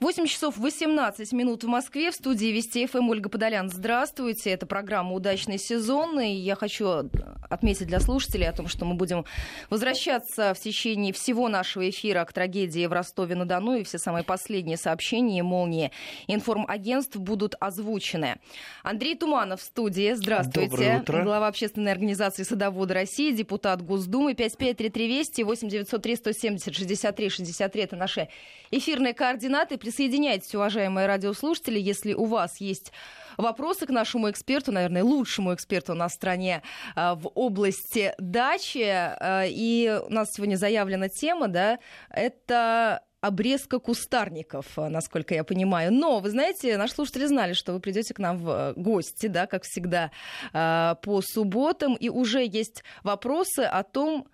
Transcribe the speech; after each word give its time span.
8 0.00 0.24
часов 0.24 0.56
18 0.56 1.30
минут 1.32 1.62
в 1.62 1.66
Москве. 1.66 2.10
В 2.10 2.14
студии 2.14 2.46
Вести 2.46 2.86
ФМ 2.86 3.10
Ольга 3.10 3.28
Подолян. 3.28 3.68
Здравствуйте. 3.68 4.48
Это 4.48 4.64
программа 4.64 5.12
«Удачный 5.12 5.58
сезон». 5.58 6.18
И 6.18 6.32
я 6.32 6.54
хочу 6.54 7.10
отметить 7.50 7.86
для 7.86 8.00
слушателей 8.00 8.48
о 8.48 8.52
том, 8.52 8.66
что 8.66 8.86
мы 8.86 8.94
будем 8.94 9.26
возвращаться 9.68 10.54
в 10.54 10.58
течение 10.58 11.12
всего 11.12 11.48
нашего 11.48 11.86
эфира 11.90 12.24
к 12.24 12.32
трагедии 12.32 12.86
в 12.86 12.92
Ростове-на-Дону. 12.94 13.74
И 13.74 13.84
все 13.84 13.98
самые 13.98 14.24
последние 14.24 14.78
сообщения 14.78 15.40
и 15.40 15.42
молнии 15.42 15.92
информагентств 16.28 17.16
будут 17.16 17.54
озвучены. 17.60 18.40
Андрей 18.82 19.16
Туманов 19.16 19.60
в 19.60 19.64
студии. 19.64 20.14
Здравствуйте. 20.14 20.70
Доброе 20.70 21.00
утро. 21.02 21.22
Глава 21.24 21.48
общественной 21.48 21.92
организации 21.92 22.44
«Садоводы 22.44 22.94
России», 22.94 23.32
депутат 23.32 23.82
Госдумы. 23.82 24.32
5533 24.32 25.08
Вести, 25.08 25.42
8903 25.42 26.16
170 26.16 26.74
63 26.74 27.28
63. 27.28 27.82
Это 27.82 27.96
наши 27.96 28.28
эфирные 28.70 29.12
координаты. 29.12 29.76
Присоединяйтесь, 29.90 30.54
уважаемые 30.54 31.08
радиослушатели, 31.08 31.76
если 31.76 32.14
у 32.14 32.26
вас 32.26 32.60
есть 32.60 32.92
вопросы 33.36 33.86
к 33.86 33.90
нашему 33.90 34.30
эксперту, 34.30 34.70
наверное, 34.70 35.02
лучшему 35.02 35.52
эксперту 35.52 35.94
на 35.94 36.08
стране 36.08 36.62
а, 36.94 37.16
в 37.16 37.28
области 37.34 38.14
дачи. 38.18 38.84
А, 38.86 39.46
И 39.48 40.00
у 40.06 40.08
нас 40.08 40.28
сегодня 40.30 40.54
заявлена 40.54 41.08
тема, 41.08 41.48
да, 41.48 41.80
это 42.08 43.02
обрезка 43.20 43.80
кустарников, 43.80 44.78
а, 44.78 44.88
насколько 44.88 45.34
я 45.34 45.42
понимаю. 45.42 45.92
Но, 45.92 46.20
вы 46.20 46.30
знаете, 46.30 46.76
наши 46.76 46.94
слушатели 46.94 47.26
знали, 47.26 47.54
что 47.54 47.72
вы 47.72 47.80
придете 47.80 48.14
к 48.14 48.20
нам 48.20 48.38
в 48.38 48.48
э, 48.48 48.72
гости, 48.76 49.26
да, 49.26 49.48
как 49.48 49.64
всегда, 49.64 50.12
по 50.52 51.20
субботам, 51.20 51.96
и 51.96 52.08
уже 52.08 52.46
есть 52.46 52.84
вопросы 53.02 53.62
о 53.64 53.82
том, 53.82 54.28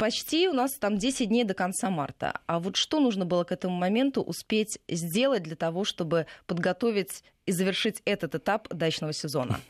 почти 0.00 0.48
у 0.48 0.54
нас 0.54 0.72
там 0.78 0.96
10 0.96 1.28
дней 1.28 1.44
до 1.44 1.54
конца 1.54 1.90
марта. 1.90 2.40
А 2.46 2.58
вот 2.58 2.76
что 2.76 3.00
нужно 3.00 3.26
было 3.26 3.44
к 3.44 3.52
этому 3.52 3.76
моменту 3.76 4.22
успеть 4.22 4.78
сделать 4.88 5.42
для 5.42 5.56
того, 5.56 5.84
чтобы 5.84 6.26
подготовить 6.46 7.22
и 7.44 7.52
завершить 7.52 8.00
этот 8.06 8.34
этап 8.34 8.68
дачного 8.68 9.12
сезона? 9.12 9.60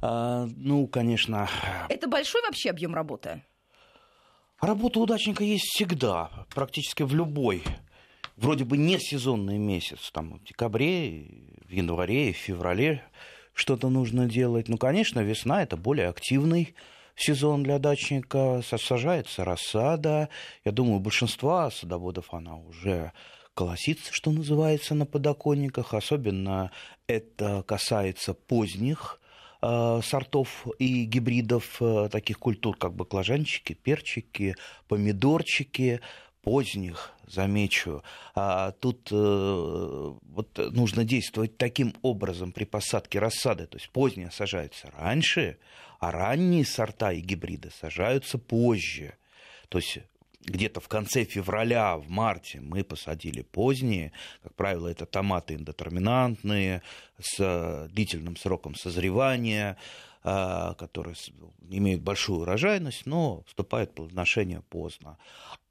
А, 0.00 0.46
ну, 0.56 0.86
конечно, 0.86 1.48
Это 1.88 2.06
большой 2.06 2.42
вообще 2.42 2.70
объем 2.70 2.94
работы? 2.94 3.42
работа 4.60 5.00
удачника 5.00 5.42
есть 5.42 5.64
всегда, 5.64 6.30
практически 6.54 7.02
в 7.02 7.14
любой, 7.14 7.64
вроде 8.36 8.64
бы 8.64 8.76
не 8.76 8.98
сезонный 9.00 9.58
месяц, 9.58 10.10
там 10.12 10.38
в 10.38 10.44
декабре, 10.44 11.26
в 11.64 11.70
январе, 11.70 12.32
в 12.32 12.36
феврале 12.36 13.02
что-то 13.54 13.88
нужно 13.88 14.26
делать. 14.26 14.68
Ну, 14.68 14.78
конечно, 14.78 15.18
весна 15.20 15.62
это 15.62 15.76
более 15.76 16.08
активный 16.08 16.76
сезон 17.18 17.64
для 17.64 17.78
дачника, 17.78 18.62
сажается 18.62 19.44
рассада. 19.44 20.28
Я 20.64 20.72
думаю, 20.72 20.96
у 20.96 21.00
большинства 21.00 21.70
садоводов 21.70 22.32
она 22.32 22.56
уже 22.56 23.12
колосится, 23.54 24.12
что 24.12 24.30
называется, 24.30 24.94
на 24.94 25.04
подоконниках. 25.04 25.92
Особенно 25.92 26.70
это 27.08 27.62
касается 27.64 28.34
поздних 28.34 29.20
э, 29.60 30.00
сортов 30.04 30.66
и 30.78 31.04
гибридов 31.04 31.82
э, 31.82 32.08
таких 32.10 32.38
культур, 32.38 32.76
как 32.76 32.94
баклажанчики, 32.94 33.72
перчики, 33.72 34.54
помидорчики, 34.86 36.00
поздних, 36.42 37.12
замечу. 37.26 38.04
А 38.36 38.70
тут 38.72 39.08
э, 39.10 40.14
вот 40.22 40.58
нужно 40.72 41.04
действовать 41.04 41.58
таким 41.58 41.94
образом 42.02 42.52
при 42.52 42.64
посадке 42.64 43.18
рассады. 43.18 43.66
То 43.66 43.76
есть 43.76 43.90
поздние 43.90 44.30
сажаются 44.30 44.92
раньше, 44.96 45.58
а 45.98 46.10
ранние 46.10 46.64
сорта 46.64 47.12
и 47.12 47.20
гибриды 47.20 47.70
сажаются 47.70 48.38
позже. 48.38 49.14
То 49.68 49.78
есть 49.78 49.98
где-то 50.40 50.80
в 50.80 50.88
конце 50.88 51.24
февраля, 51.24 51.96
в 51.96 52.08
марте 52.08 52.60
мы 52.60 52.84
посадили 52.84 53.42
поздние. 53.42 54.12
Как 54.42 54.54
правило, 54.54 54.88
это 54.88 55.06
томаты 55.06 55.54
индетерминантные 55.54 56.82
с 57.20 57.88
длительным 57.92 58.36
сроком 58.36 58.74
созревания, 58.74 59.76
а, 60.22 60.74
которые 60.74 61.16
имеют 61.68 62.02
большую 62.02 62.40
урожайность, 62.40 63.06
но 63.06 63.42
вступают 63.46 63.90
в 63.90 63.94
плодоношение 63.94 64.62
поздно. 64.68 65.18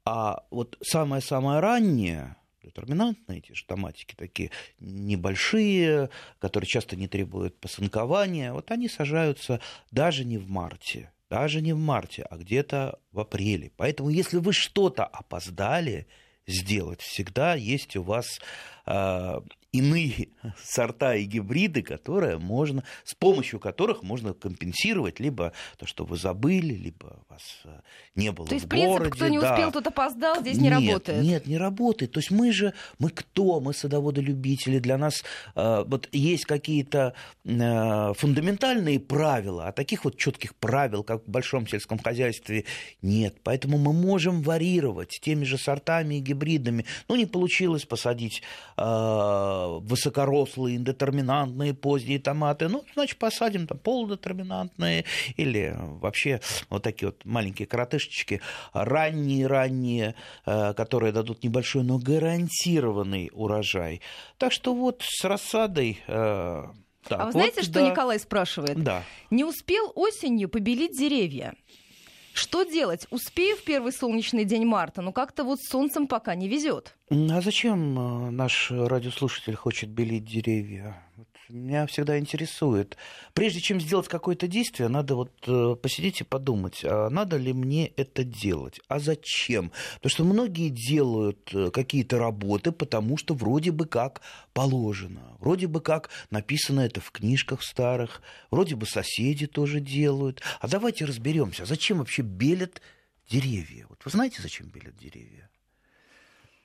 А 0.04 0.44
вот 0.50 0.78
самое-самое 0.82 1.60
раннее, 1.60 2.36
детерминантные 2.68 3.38
эти 3.38 3.52
же 3.52 3.64
томатики 3.64 4.14
такие 4.14 4.50
небольшие, 4.78 6.10
которые 6.38 6.68
часто 6.68 6.96
не 6.96 7.08
требуют 7.08 7.58
посынкования, 7.58 8.52
вот 8.52 8.70
они 8.70 8.88
сажаются 8.88 9.60
даже 9.90 10.24
не 10.24 10.38
в 10.38 10.48
марте, 10.48 11.12
даже 11.30 11.60
не 11.60 11.72
в 11.72 11.78
марте, 11.78 12.26
а 12.30 12.36
где-то 12.36 12.98
в 13.12 13.20
апреле. 13.20 13.72
Поэтому 13.76 14.10
если 14.10 14.38
вы 14.38 14.52
что-то 14.52 15.04
опоздали 15.04 16.06
сделать, 16.46 17.00
всегда 17.00 17.54
есть 17.54 17.96
у 17.96 18.02
вас 18.02 18.40
э, 18.86 19.40
иные 19.72 20.28
сорта 20.62 21.14
и 21.14 21.24
гибриды, 21.24 21.82
которые 21.82 22.38
можно, 22.38 22.84
с 23.04 23.14
помощью 23.14 23.60
которых 23.60 24.02
можно 24.02 24.32
компенсировать 24.32 25.20
либо 25.20 25.52
то, 25.76 25.86
что 25.86 26.04
вы 26.04 26.16
забыли, 26.16 26.74
либо 26.74 27.22
вас 27.28 27.42
э, 27.64 27.80
не 28.14 28.32
было 28.32 28.46
То 28.46 28.54
есть 28.54 28.66
в 28.66 28.68
принцип, 28.68 28.90
городе. 28.90 29.10
кто 29.10 29.28
не 29.28 29.38
да. 29.38 29.52
успел, 29.52 29.72
тот 29.72 29.86
опоздал, 29.86 30.40
здесь 30.40 30.56
не 30.56 30.70
нет, 30.70 30.80
работает. 30.80 31.22
Нет, 31.22 31.46
не 31.46 31.58
работает. 31.58 32.12
То 32.12 32.20
есть 32.20 32.30
мы 32.30 32.52
же, 32.52 32.72
мы 32.98 33.10
кто? 33.10 33.60
Мы 33.60 33.74
садоводы-любители. 33.74 34.78
Для 34.78 34.96
нас 34.96 35.22
э, 35.54 35.84
вот 35.86 36.08
есть 36.12 36.46
какие-то 36.46 37.14
э, 37.44 38.12
фундаментальные 38.14 39.00
правила, 39.00 39.68
а 39.68 39.72
таких 39.72 40.04
вот 40.04 40.16
четких 40.16 40.54
правил, 40.54 41.02
как 41.02 41.26
в 41.26 41.30
большом 41.30 41.66
сельском 41.66 41.98
хозяйстве, 41.98 42.64
нет. 43.02 43.36
Поэтому 43.42 43.76
мы 43.76 43.92
можем 43.92 44.42
варьировать 44.42 45.20
теми 45.20 45.44
же 45.44 45.58
сортами 45.58 46.16
и 46.16 46.20
гибридами. 46.20 46.86
Ну, 47.08 47.16
не 47.16 47.26
получилось 47.26 47.84
посадить 47.84 48.42
э, 48.76 49.57
высокорослые, 49.80 50.76
индетерминантные 50.76 51.74
поздние 51.74 52.18
томаты. 52.18 52.68
Ну, 52.68 52.84
значит, 52.94 53.18
посадим 53.18 53.66
там 53.66 53.78
полудетерминантные 53.78 55.04
или 55.36 55.74
вообще 55.76 56.40
вот 56.70 56.82
такие 56.82 57.08
вот 57.08 57.24
маленькие 57.24 57.66
коротышечки, 57.66 58.40
ранние-ранние, 58.72 60.14
э, 60.46 60.74
которые 60.74 61.12
дадут 61.12 61.42
небольшой, 61.42 61.82
но 61.82 61.98
гарантированный 61.98 63.30
урожай. 63.32 64.00
Так 64.36 64.52
что 64.52 64.74
вот 64.74 65.02
с 65.04 65.24
рассадой... 65.24 66.00
э, 66.06 66.64
так, 67.04 67.20
а 67.20 67.26
вы 67.26 67.32
вот, 67.32 67.32
знаете, 67.32 67.62
что 67.62 67.74
да. 67.74 67.90
Николай 67.90 68.18
спрашивает? 68.18 68.82
Да. 68.82 69.02
Не 69.30 69.44
успел 69.44 69.92
осенью 69.94 70.48
побелить 70.48 70.98
деревья. 70.98 71.54
Что 72.38 72.62
делать? 72.62 73.08
Успею 73.10 73.56
в 73.56 73.64
первый 73.64 73.90
солнечный 73.90 74.44
день 74.44 74.64
марта, 74.64 75.02
но 75.02 75.10
как-то 75.10 75.42
вот 75.42 75.60
с 75.60 75.66
солнцем 75.66 76.06
пока 76.06 76.36
не 76.36 76.48
везет. 76.48 76.94
А 77.10 77.40
зачем 77.40 77.98
э, 77.98 78.30
наш 78.30 78.70
радиослушатель 78.70 79.56
хочет 79.56 79.90
белить 79.90 80.24
деревья? 80.24 81.02
Меня 81.48 81.86
всегда 81.86 82.18
интересует. 82.18 82.98
Прежде 83.32 83.60
чем 83.60 83.80
сделать 83.80 84.06
какое-то 84.06 84.46
действие, 84.46 84.90
надо 84.90 85.14
вот 85.14 85.32
э, 85.46 85.76
посидеть 85.76 86.20
и 86.20 86.24
подумать, 86.24 86.84
а 86.84 87.08
надо 87.08 87.38
ли 87.38 87.54
мне 87.54 87.86
это 87.86 88.22
делать, 88.22 88.80
а 88.86 88.98
зачем? 88.98 89.72
Потому 89.94 90.10
что 90.10 90.24
многие 90.24 90.68
делают 90.68 91.48
э, 91.54 91.70
какие-то 91.70 92.18
работы, 92.18 92.70
потому 92.70 93.16
что 93.16 93.32
вроде 93.32 93.70
бы 93.72 93.86
как 93.86 94.20
положено, 94.52 95.36
вроде 95.38 95.68
бы 95.68 95.80
как 95.80 96.10
написано 96.30 96.80
это 96.80 97.00
в 97.00 97.10
книжках 97.12 97.62
старых, 97.62 98.20
вроде 98.50 98.76
бы 98.76 98.84
соседи 98.84 99.46
тоже 99.46 99.80
делают. 99.80 100.42
А 100.60 100.68
давайте 100.68 101.06
разберемся, 101.06 101.64
зачем 101.64 101.98
вообще 101.98 102.20
белят 102.20 102.82
деревья? 103.30 103.86
Вот 103.88 104.04
вы 104.04 104.10
знаете, 104.10 104.42
зачем 104.42 104.68
белят 104.68 104.96
деревья? 104.98 105.48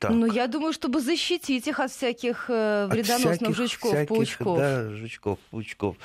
Так. 0.03 0.11
Ну, 0.11 0.25
я 0.25 0.47
думаю, 0.47 0.73
чтобы 0.73 0.99
защитить 0.99 1.67
их 1.67 1.79
от 1.79 1.89
всяких 1.91 2.49
э, 2.49 2.83
От 2.85 2.91
вредоносных 2.93 3.35
всяких- 3.37 3.55
жучков, 3.55 3.91
всяких, 3.91 4.07
паучков. 4.09 4.57
Да, 4.57 4.89
жучков, 4.89 5.39
паучков. 5.49 5.95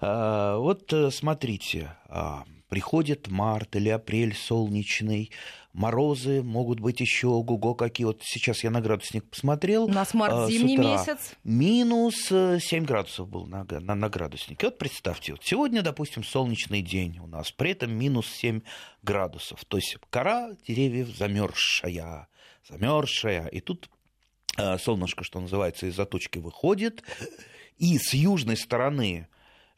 А, 0.00 0.58
вот 0.58 0.92
э, 0.92 1.10
смотрите, 1.12 1.96
а, 2.08 2.42
приходит 2.68 3.28
март 3.28 3.76
или 3.76 3.88
апрель 3.88 4.34
солнечный, 4.34 5.30
морозы 5.72 6.42
могут 6.42 6.80
быть 6.80 7.00
еще 7.00 7.28
ого-го 7.28 7.74
какие. 7.74 8.06
Вот 8.06 8.20
сейчас 8.24 8.64
я 8.64 8.70
на 8.70 8.80
градусник 8.80 9.28
посмотрел. 9.30 9.84
У 9.84 9.88
нас 9.88 10.12
март 10.12 10.34
а, 10.34 10.50
зимний 10.50 10.78
утра. 10.78 10.92
месяц. 10.92 11.34
Минус 11.44 12.26
э, 12.32 12.58
7 12.60 12.84
градусов 12.84 13.28
был 13.28 13.46
на, 13.46 13.64
на, 13.64 13.94
на 13.94 14.08
градуснике. 14.08 14.66
Вот 14.66 14.78
представьте, 14.78 15.32
вот 15.32 15.42
сегодня, 15.44 15.82
допустим, 15.82 16.24
солнечный 16.24 16.82
день 16.82 17.18
у 17.20 17.26
нас, 17.28 17.52
при 17.52 17.70
этом 17.70 17.92
минус 17.92 18.26
7 18.26 18.60
градусов. 19.02 19.64
То 19.66 19.76
есть 19.76 19.98
кора 20.10 20.50
деревьев 20.66 21.16
замерзшая, 21.16 22.26
замерзшая. 22.68 23.46
И 23.48 23.60
тут 23.60 23.90
э, 24.56 24.78
солнышко, 24.78 25.24
что 25.24 25.40
называется, 25.40 25.86
из-за 25.86 26.06
точки 26.06 26.38
выходит, 26.38 27.02
и 27.78 27.98
с 27.98 28.14
южной 28.14 28.56
стороны 28.56 29.28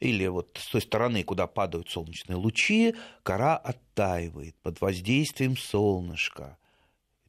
или 0.00 0.26
вот 0.29 0.58
с 0.61 0.70
той 0.70 0.81
стороны, 0.81 1.25
куда 1.25 1.46
падают 1.46 1.90
солнечные 1.90 2.37
лучи, 2.37 2.94
кора 3.23 3.56
оттаивает 3.56 4.55
под 4.62 4.81
воздействием 4.81 5.56
солнышка. 5.56 6.56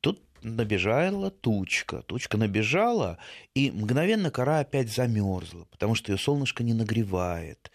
Тут 0.01 0.21
набежала 0.44 1.31
тучка. 1.31 2.03
Тучка 2.03 2.38
набежала, 2.38 3.17
и 3.56 3.71
мгновенно 3.71 4.29
кора 4.29 4.59
опять 4.59 4.91
замерзла, 4.91 5.65
потому 5.71 5.95
что 5.95 6.11
ее 6.11 6.17
солнышко 6.17 6.63
не 6.63 6.73
нагревает. 6.73 7.71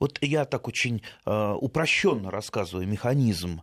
Вот 0.00 0.18
я 0.20 0.46
так 0.46 0.66
очень 0.66 1.02
э, 1.26 1.54
упрощенно 1.60 2.30
рассказываю 2.30 2.88
механизм 2.88 3.62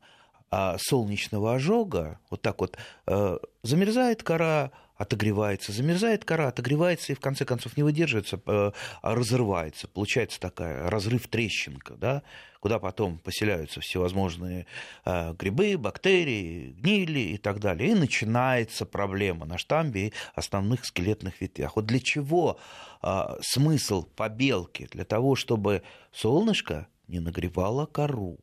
солнечного 0.78 1.56
ожога. 1.56 2.20
Вот 2.30 2.42
так 2.42 2.60
вот 2.60 2.78
э, 3.08 3.38
замерзает 3.64 4.24
кора, 4.24 4.72
отогревается, 4.96 5.72
замерзает 5.72 6.26
кора, 6.26 6.50
отогревается 6.50 7.14
и 7.14 7.16
в 7.16 7.20
конце 7.20 7.46
концов 7.46 7.78
не 7.78 7.84
выдерживается, 7.84 8.42
а 8.46 8.74
разрывается. 9.02 9.88
Получается 9.88 10.40
такая 10.40 10.90
разрыв 10.90 11.28
трещинка, 11.28 11.96
да, 11.96 12.24
куда 12.60 12.80
потом 12.80 13.20
поселяются 13.20 13.80
всевозможные 13.80 14.66
э, 15.06 15.34
грибы, 15.34 15.78
бактерии, 15.78 16.76
гнили 16.78 17.20
и 17.20 17.38
так 17.38 17.60
далее. 17.60 17.92
И 17.92 17.96
начинается 17.96 18.86
проблема 18.86 19.46
на 19.46 19.58
штамбе 19.58 20.08
и 20.08 20.14
основных 20.36 20.86
скелетных 20.86 21.40
ветвях. 21.40 21.76
Вот 21.76 21.86
для 21.86 22.00
чего 22.00 22.60
э, 23.02 23.38
смысл 23.42 24.04
побелки? 24.04 24.88
Для 24.92 25.06
того, 25.06 25.36
чтобы 25.36 25.84
солнышко 26.12 26.88
не 27.08 27.20
нагревало 27.20 27.86
кору. 27.86 28.40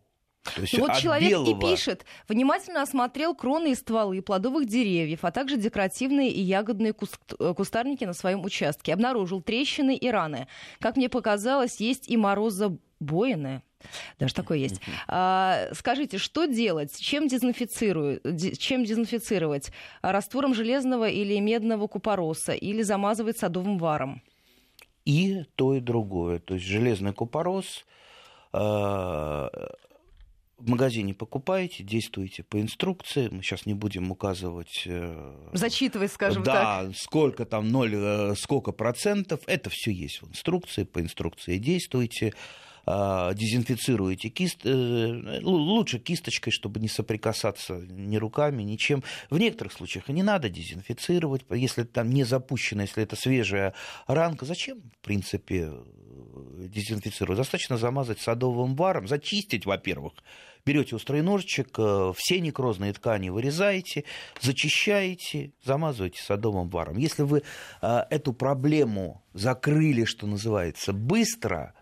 То 0.55 0.61
есть 0.61 0.79
вот 0.79 0.97
человек 0.97 1.31
белого... 1.31 1.51
и 1.51 1.61
пишет, 1.61 2.05
внимательно 2.29 2.83
осмотрел 2.83 3.35
кроны 3.35 3.73
и 3.73 3.75
стволы 3.75 4.23
плодовых 4.23 4.67
деревьев, 4.67 5.21
а 5.23 5.31
также 5.31 5.57
декоративные 5.57 6.31
и 6.31 6.41
ягодные 6.41 6.93
куст... 6.93 7.19
Э, 7.39 7.55
кустарники 7.55 8.05
на 8.05 8.13
своем 8.13 8.45
участке. 8.45 8.93
Обнаружил 8.93 9.43
трещины 9.43 9.97
и 9.97 10.11
раны. 10.11 10.49
Как 10.81 10.97
мне 10.97 11.09
показалось, 11.09 11.81
есть 11.81 12.09
и 12.09 12.17
морозобоины. 12.17 13.63
Даже 14.19 14.35
такое 14.35 14.59
есть. 14.59 14.81
А, 15.07 15.69
скажите, 15.73 16.19
что 16.19 16.47
делать? 16.47 16.99
Чем, 16.99 17.29
дезинфицирую, 17.29 18.21
чем 18.59 18.85
дезинфицировать? 18.85 19.71
Раствором 20.03 20.55
железного 20.55 21.09
или 21.09 21.39
медного 21.39 21.87
купороса? 21.87 22.53
Или 22.53 22.83
замазывать 22.83 23.39
садовым 23.39 23.79
варом? 23.79 24.23
И 25.05 25.45
то, 25.55 25.75
и 25.75 25.81
другое. 25.81 26.41
То 26.41 26.55
есть 26.55 26.67
железный 26.67 27.13
купорос 27.13 27.85
а, 28.53 29.49
в 30.59 30.69
магазине 30.69 31.15
покупаете, 31.15 31.85
действуете 31.85 32.43
по 32.43 32.61
инструкции. 32.61 33.29
Мы 33.31 33.43
сейчас 33.43 33.67
не 33.67 33.75
будем 33.75 34.11
указывать... 34.11 34.85
Э, 34.87 35.51
Зачитывать, 35.53 36.13
скажем 36.13 36.43
да, 36.43 36.53
так. 36.53 36.89
Да, 36.89 36.93
сколько 36.97 37.45
там, 37.45 37.69
ноль, 37.69 37.95
э, 37.95 38.35
сколько 38.37 38.73
процентов. 38.73 39.41
Это 39.47 39.69
все 39.71 39.91
есть 39.91 40.23
в 40.23 40.29
инструкции. 40.29 40.85
По 40.85 41.01
инструкции 41.01 41.59
действуйте. 41.59 42.33
А, 42.89 43.35
дезинфицируете 43.35 44.29
кист, 44.29 44.61
э, 44.65 45.41
лучше 45.43 45.99
кисточкой, 45.99 46.53
чтобы 46.53 46.79
не 46.79 46.87
соприкасаться 46.87 47.75
ни 47.75 48.17
руками, 48.17 48.63
ничем. 48.63 49.03
В 49.29 49.39
некоторых 49.39 49.73
случаях 49.73 50.09
не 50.09 50.23
надо 50.23 50.49
дезинфицировать, 50.49 51.45
если 51.51 51.83
там 51.83 52.11
не 52.11 52.23
запущено, 52.23 52.83
если 52.83 53.03
это 53.03 53.17
свежая 53.17 53.75
ранка. 54.07 54.45
Зачем, 54.45 54.83
в 55.01 55.05
принципе, 55.05 55.73
дезинфицировать? 56.59 57.39
Достаточно 57.39 57.77
замазать 57.77 58.21
садовым 58.21 58.77
варом, 58.77 59.09
зачистить, 59.09 59.67
во-первых, 59.67 60.13
берете 60.65 60.95
острый 60.95 61.23
ножичек, 61.23 61.71
э, 61.79 62.13
все 62.17 62.39
некрозные 62.39 62.93
ткани 62.93 63.31
вырезаете, 63.31 64.05
зачищаете, 64.41 65.51
замазываете 65.65 66.23
садовым 66.23 66.69
варом. 66.69 66.99
Если 66.99 67.25
вы 67.25 67.43
э, 67.83 68.03
эту 68.11 68.33
проблему 68.33 69.25
закрыли, 69.33 70.05
что 70.05 70.29
называется, 70.29 70.93
быстро, 70.93 71.75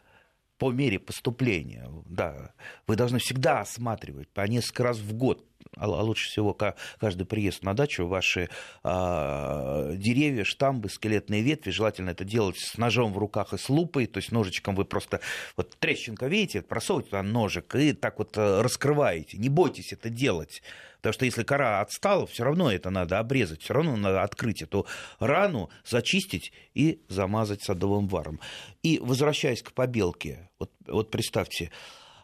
по 0.58 0.70
мере 0.70 0.98
поступления. 0.98 1.88
Да, 2.06 2.54
вы 2.86 2.96
должны 2.96 3.18
всегда 3.18 3.60
осматривать 3.60 4.28
по 4.28 4.42
несколько 4.42 4.84
раз 4.84 4.98
в 4.98 5.12
год 5.14 5.44
а, 5.76 5.86
а 5.86 6.02
лучше 6.02 6.28
всего 6.28 6.56
каждый 6.98 7.26
приезд 7.26 7.62
на 7.62 7.74
дачу, 7.74 8.06
ваши 8.06 8.48
э, 8.84 9.92
деревья, 9.96 10.44
штамбы, 10.44 10.88
скелетные 10.88 11.42
ветви, 11.42 11.70
желательно 11.70 12.10
это 12.10 12.24
делать 12.24 12.58
с 12.58 12.76
ножом 12.76 13.12
в 13.12 13.18
руках 13.18 13.52
и 13.52 13.58
с 13.58 13.68
лупой, 13.68 14.06
то 14.06 14.18
есть 14.18 14.30
ножичком 14.30 14.74
вы 14.76 14.84
просто, 14.84 15.20
вот 15.56 15.76
трещинка, 15.78 16.26
видите, 16.26 16.62
просовываете 16.62 17.10
туда 17.10 17.22
ножик 17.22 17.74
и 17.74 17.92
так 17.92 18.18
вот 18.18 18.36
э, 18.36 18.60
раскрываете. 18.60 19.38
Не 19.38 19.48
бойтесь 19.48 19.92
это 19.92 20.10
делать. 20.10 20.62
Потому 21.04 21.12
что 21.12 21.24
если 21.26 21.42
кора 21.42 21.82
отстала, 21.82 22.26
все 22.26 22.44
равно 22.44 22.72
это 22.72 22.88
надо 22.88 23.18
обрезать, 23.18 23.60
все 23.60 23.74
равно 23.74 23.94
надо 23.94 24.22
открыть 24.22 24.62
эту 24.62 24.86
рану, 25.18 25.68
зачистить 25.84 26.50
и 26.72 27.02
замазать 27.10 27.62
садовым 27.62 28.08
варом. 28.08 28.40
И 28.82 28.98
возвращаясь 29.02 29.62
к 29.62 29.72
побелке, 29.72 30.48
вот, 30.58 30.70
вот 30.86 31.10
представьте, 31.10 31.70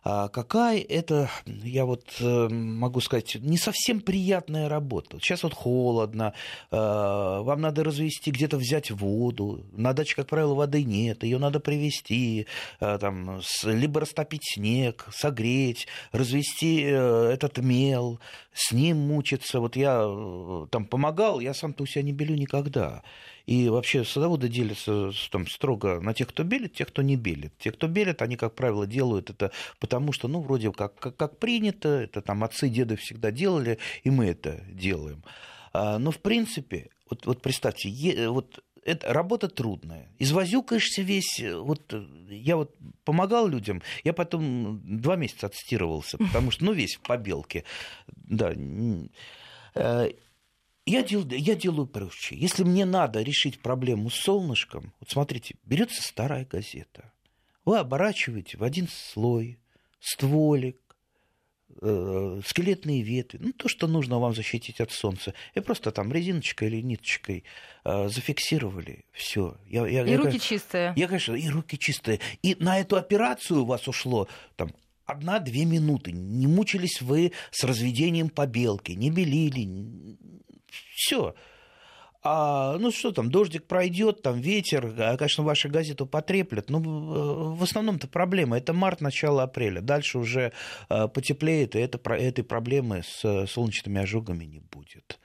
какая 0.03 0.81
это, 0.81 1.31
я 1.47 1.85
вот 1.85 2.05
э, 2.21 2.49
могу 2.49 3.01
сказать, 3.01 3.37
не 3.41 3.59
совсем 3.59 4.01
приятная 4.01 4.69
работа. 4.69 5.19
Сейчас 5.21 5.43
вот 5.43 5.55
холодно, 5.55 6.33
э, 6.71 6.77
вам 6.77 7.61
надо 7.61 7.85
развести, 7.85 8.31
где-то 8.31 8.57
взять 8.57 8.91
воду. 8.91 9.65
На 9.73 9.93
даче, 9.93 10.17
как 10.17 10.27
правило, 10.27 10.55
воды 10.55 10.85
нет, 10.85 11.23
ее 11.23 11.39
надо 11.39 11.61
привезти, 11.61 12.47
э, 12.81 12.99
там, 12.99 13.41
либо 13.65 14.01
растопить 14.01 14.43
снег, 14.55 15.07
согреть, 15.13 15.87
развести 16.13 16.81
этот 16.81 17.59
мел, 17.59 18.21
с 18.53 18.73
ним 18.73 18.97
мучиться. 18.99 19.61
Вот 19.61 19.77
я 19.77 20.01
там 20.71 20.87
помогал, 20.87 21.41
я 21.41 21.55
сам-то 21.55 21.83
у 21.83 21.87
себя 21.87 22.03
не 22.03 22.13
белю 22.13 22.37
никогда. 22.37 23.03
И 23.51 23.69
вообще 23.69 24.05
садоводы 24.05 24.49
делятся 24.49 25.11
там, 25.33 25.49
строго 25.49 26.01
на 26.01 26.15
тех, 26.15 26.29
кто 26.29 26.45
белит, 26.45 26.75
тех, 26.75 26.87
кто 26.87 27.03
не 27.03 27.17
белит. 27.17 27.53
Те, 27.59 27.73
кто 27.73 27.89
белит, 27.89 28.23
они, 28.23 28.37
как 28.37 28.55
правило, 28.55 28.87
делают 28.87 29.29
это 29.29 29.51
потому, 29.81 30.13
что, 30.13 30.29
ну, 30.29 30.41
вроде 30.41 30.71
как, 30.71 30.95
как, 30.95 31.17
как 31.17 31.37
принято, 31.41 31.89
это 31.89 32.23
там 32.23 32.45
отцы, 32.45 32.69
деды 32.69 32.95
всегда 32.95 33.33
делали, 33.33 33.79
и 34.05 34.11
мы 34.11 34.27
это 34.27 34.61
делаем. 34.69 35.25
А, 35.73 35.99
но, 35.99 36.13
в 36.13 36.19
принципе, 36.19 36.91
вот, 37.11 37.27
вот 37.27 37.43
представьте, 37.43 37.89
е, 37.89 38.29
вот 38.29 38.63
это 38.85 39.13
работа 39.13 39.49
трудная. 39.49 40.07
Извозюкаешься 40.21 41.03
весь. 41.03 41.41
Вот 41.41 41.93
я 42.29 42.55
вот 42.55 42.77
помогал 43.03 43.49
людям, 43.49 43.83
я 44.05 44.13
потом 44.13 44.81
два 44.85 45.17
месяца 45.17 45.49
отстирывался, 45.49 46.19
потому 46.19 46.53
что, 46.53 46.67
ну, 46.67 46.73
весь 46.73 46.95
в 46.95 47.01
побелке. 47.01 47.65
Да. 48.07 48.55
Я 50.91 51.03
делаю, 51.05 51.39
я 51.39 51.55
делаю 51.55 51.87
проще. 51.87 52.35
Если 52.37 52.65
мне 52.65 52.85
надо 52.85 53.23
решить 53.23 53.61
проблему 53.61 54.11
с 54.11 54.17
солнышком, 54.17 54.93
вот 54.99 55.09
смотрите, 55.09 55.55
берется 55.65 56.03
старая 56.03 56.45
газета. 56.45 57.13
Вы 57.65 57.79
оборачиваете 57.79 58.59
в 58.59 58.65
один 58.65 58.89
слой 58.89 59.61
стволик, 60.01 60.81
э, 61.81 62.41
скелетные 62.45 63.03
ветви, 63.03 63.39
ну, 63.41 63.53
то, 63.53 63.69
что 63.69 63.87
нужно 63.87 64.19
вам 64.19 64.35
защитить 64.35 64.81
от 64.81 64.91
солнца. 64.91 65.33
И 65.55 65.61
просто 65.61 65.93
там 65.93 66.13
резиночкой 66.13 66.69
или 66.69 66.81
ниточкой 66.81 67.45
э, 67.85 68.09
зафиксировали. 68.09 69.05
Все. 69.13 69.57
Я, 69.67 69.87
я, 69.87 70.05
и 70.05 70.11
я, 70.11 70.17
руки 70.17 70.35
я, 70.35 70.39
чистые. 70.41 70.93
Я, 70.97 71.07
конечно, 71.07 71.35
и 71.35 71.49
руки 71.49 71.79
чистые. 71.79 72.19
И 72.43 72.57
на 72.59 72.81
эту 72.81 72.97
операцию 72.97 73.63
у 73.63 73.67
вас 73.67 73.87
ушло 73.87 74.27
там 74.57 74.75
одна-две 75.05 75.67
минуты. 75.67 76.11
Не 76.11 76.49
мучились 76.49 77.01
вы 77.01 77.31
с 77.53 77.63
разведением 77.63 78.29
побелки, 78.29 78.93
не 78.93 79.11
белили, 79.11 80.19
все. 80.95 81.35
А, 82.23 82.77
ну 82.79 82.91
что 82.91 83.13
там, 83.13 83.31
дождик 83.31 83.65
пройдет, 83.65 84.23
там 84.23 84.41
ветер, 84.41 84.93
а, 84.99 85.17
конечно, 85.17 85.43
вашу 85.43 85.71
газету 85.71 86.07
потреплет. 86.07 86.69
Но 86.69 86.79
ну, 86.79 87.55
в 87.55 87.63
основном-то 87.63 88.09
проблема. 88.09 88.59
Это 88.59 88.73
март, 88.75 89.01
начало 89.01 89.43
апреля. 89.43 89.81
Дальше 89.81 90.19
уже 90.19 90.53
а, 90.89 91.09
потеплеет, 91.09 91.77
и 91.77 91.79
это, 91.79 91.99
этой 92.13 92.45
проблемы 92.45 93.03
с 93.03 93.47
солнечными 93.47 94.01
ожогами 94.03 94.45
не 94.45 94.61
будет. 94.61 95.19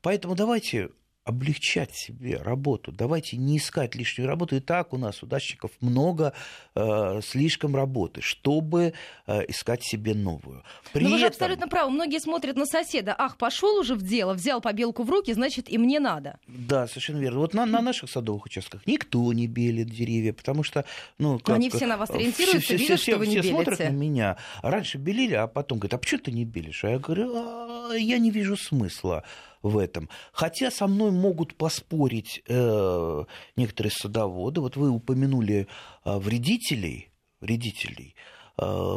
Поэтому 0.00 0.34
давайте 0.34 0.90
облегчать 1.24 1.94
себе 1.94 2.38
работу. 2.38 2.92
Давайте 2.92 3.36
не 3.36 3.58
искать 3.58 3.94
лишнюю 3.94 4.26
работу. 4.26 4.56
И 4.56 4.60
так 4.60 4.92
у 4.92 4.96
нас 4.96 5.22
у 5.22 5.26
дачников 5.26 5.70
много 5.80 6.32
э, 6.74 7.20
слишком 7.22 7.76
работы, 7.76 8.22
чтобы 8.22 8.94
э, 9.26 9.42
искать 9.48 9.84
себе 9.84 10.14
новую. 10.14 10.64
При 10.92 11.04
Но 11.04 11.10
вы 11.10 11.18
же 11.18 11.26
этом... 11.26 11.36
абсолютно 11.36 11.68
правы. 11.68 11.90
Многие 11.90 12.20
смотрят 12.20 12.56
на 12.56 12.64
соседа. 12.64 13.14
Ах, 13.18 13.36
пошел 13.36 13.78
уже 13.78 13.94
в 13.94 14.02
дело, 14.02 14.32
взял 14.32 14.60
побелку 14.60 15.02
в 15.02 15.10
руки, 15.10 15.32
значит, 15.34 15.70
и 15.70 15.76
мне 15.76 16.00
надо. 16.00 16.38
Да, 16.46 16.86
совершенно 16.86 17.18
верно. 17.18 17.40
Вот 17.40 17.54
на, 17.54 17.66
на 17.66 17.82
наших 17.82 18.10
садовых 18.10 18.46
участках 18.46 18.86
никто 18.86 19.32
не 19.32 19.46
белит 19.46 19.90
деревья, 19.90 20.32
потому 20.32 20.62
что... 20.62 20.86
Ну, 21.18 21.38
как, 21.38 21.56
Они 21.56 21.68
все 21.68 21.86
на 21.86 21.98
вас 21.98 22.10
ориентируются, 22.10 22.60
все, 22.60 22.76
видят, 22.76 22.98
все, 22.98 23.12
что 23.12 23.18
вы 23.18 23.26
не 23.26 23.40
все 23.40 23.50
белите. 23.50 23.64
смотрят 23.64 23.78
на 23.90 23.94
меня. 23.94 24.36
Раньше 24.62 24.96
белили, 24.96 25.34
а 25.34 25.46
потом 25.46 25.78
говорят, 25.78 25.94
а 25.94 25.98
почему 25.98 26.20
ты 26.22 26.32
не 26.32 26.44
белишь? 26.44 26.82
А 26.84 26.90
я 26.90 26.98
говорю, 26.98 27.32
а, 27.36 27.94
я 27.94 28.18
не 28.18 28.30
вижу 28.30 28.56
смысла 28.56 29.22
в 29.62 29.78
этом. 29.78 30.08
Хотя 30.32 30.70
со 30.70 30.86
мной 30.86 31.10
могут 31.10 31.54
поспорить 31.56 32.42
э, 32.46 33.24
некоторые 33.56 33.92
садоводы. 33.92 34.60
Вот 34.60 34.76
вы 34.76 34.90
упомянули 34.90 35.66
э, 36.04 36.18
вредителей, 36.18 37.10
вредителей. 37.40 38.14
Э, 38.58 38.94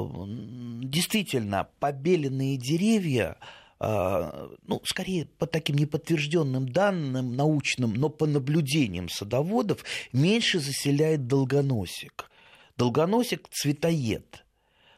действительно, 0.84 1.68
побеленные 1.80 2.58
деревья 2.58 3.38
э, 3.80 4.48
ну, 4.66 4.82
скорее 4.86 5.26
по 5.26 5.48
таким 5.48 5.78
неподтвержденным 5.78 6.70
данным 6.70 7.36
научным, 7.36 7.94
но 7.94 8.10
по 8.10 8.26
наблюдениям 8.26 9.10
садоводов, 9.10 9.84
меньше 10.12 10.60
заселяет 10.60 11.28
долгоносик. 11.28 12.30
Долгоносик– 12.78 13.48
цветоед, 13.52 14.44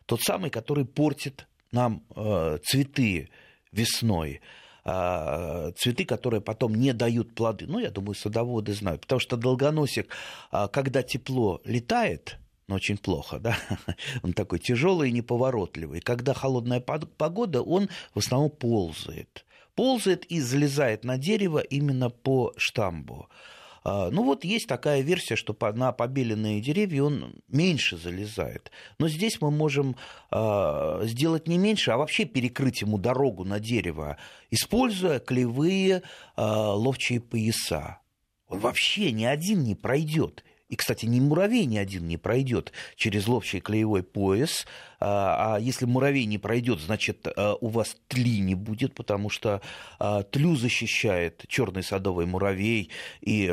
тот 0.05 0.21
самый, 0.21 0.49
который 0.49 0.85
портит 0.85 1.47
нам 1.71 2.03
э, 2.15 2.57
цветы 2.63 3.29
весной. 3.71 4.41
А, 4.87 5.71
цветы, 5.71 6.05
которые 6.05 6.41
потом 6.41 6.75
не 6.75 6.93
дают 6.93 7.33
плоды. 7.33 7.65
Ну, 7.67 7.79
я 7.79 7.89
думаю, 7.89 8.13
садоводы 8.13 8.73
знают. 8.73 9.01
Потому 9.01 9.19
что 9.19 9.35
долгоносик, 9.35 10.07
а, 10.51 10.67
когда 10.67 11.01
тепло 11.01 11.59
летает, 11.65 12.37
но 12.67 12.75
очень 12.75 12.97
плохо, 12.97 13.39
да, 13.39 13.57
он 14.23 14.33
такой 14.33 14.59
тяжелый 14.59 15.09
и 15.09 15.11
неповоротливый. 15.11 16.01
Когда 16.01 16.35
холодная 16.35 16.81
погода, 16.81 17.63
он 17.63 17.89
в 18.13 18.19
основном 18.19 18.51
ползает 18.51 19.45
ползает 19.75 20.25
и 20.25 20.39
залезает 20.39 21.03
на 21.03 21.17
дерево 21.17 21.59
именно 21.59 22.09
по 22.09 22.53
штамбу. 22.57 23.27
А, 23.85 24.09
ну 24.09 24.23
вот 24.23 24.43
есть 24.43 24.67
такая 24.67 25.01
версия, 25.01 25.35
что 25.35 25.55
на 25.73 25.91
побеленные 25.91 26.59
деревья 26.59 27.03
он 27.03 27.35
меньше 27.47 27.97
залезает. 27.97 28.71
Но 28.97 29.07
здесь 29.07 29.39
мы 29.39 29.51
можем 29.51 29.95
а, 30.31 31.01
сделать 31.03 31.47
не 31.47 31.59
меньше, 31.59 31.91
а 31.91 31.97
вообще 31.97 32.25
перекрыть 32.25 32.81
ему 32.81 32.97
дорогу 32.97 33.45
на 33.45 33.59
дерево, 33.59 34.17
используя 34.49 35.19
клевые 35.19 36.01
а, 36.35 36.73
ловчие 36.73 37.21
пояса. 37.21 37.99
Он 38.47 38.59
вообще 38.59 39.11
ни 39.11 39.23
один 39.23 39.63
не 39.63 39.75
пройдет. 39.75 40.43
И, 40.67 40.75
кстати, 40.75 41.05
ни 41.05 41.19
муравей 41.19 41.65
ни 41.65 41.77
один 41.77 42.07
не 42.07 42.17
пройдет 42.17 42.71
через 42.95 43.27
ловчий 43.27 43.59
клеевой 43.59 44.01
пояс. 44.01 44.65
А, 44.99 45.55
а 45.55 45.59
если 45.59 45.85
муравей 45.85 46.25
не 46.25 46.39
пройдет, 46.39 46.79
значит, 46.79 47.27
а, 47.27 47.55
у 47.61 47.67
вас 47.67 47.95
тли 48.07 48.39
не 48.39 48.55
будет, 48.55 48.95
потому 48.95 49.29
что 49.29 49.61
а, 49.99 50.23
тлю 50.23 50.55
защищает 50.55 51.45
черный 51.47 51.83
садовый 51.83 52.25
муравей 52.25 52.89
и 53.21 53.45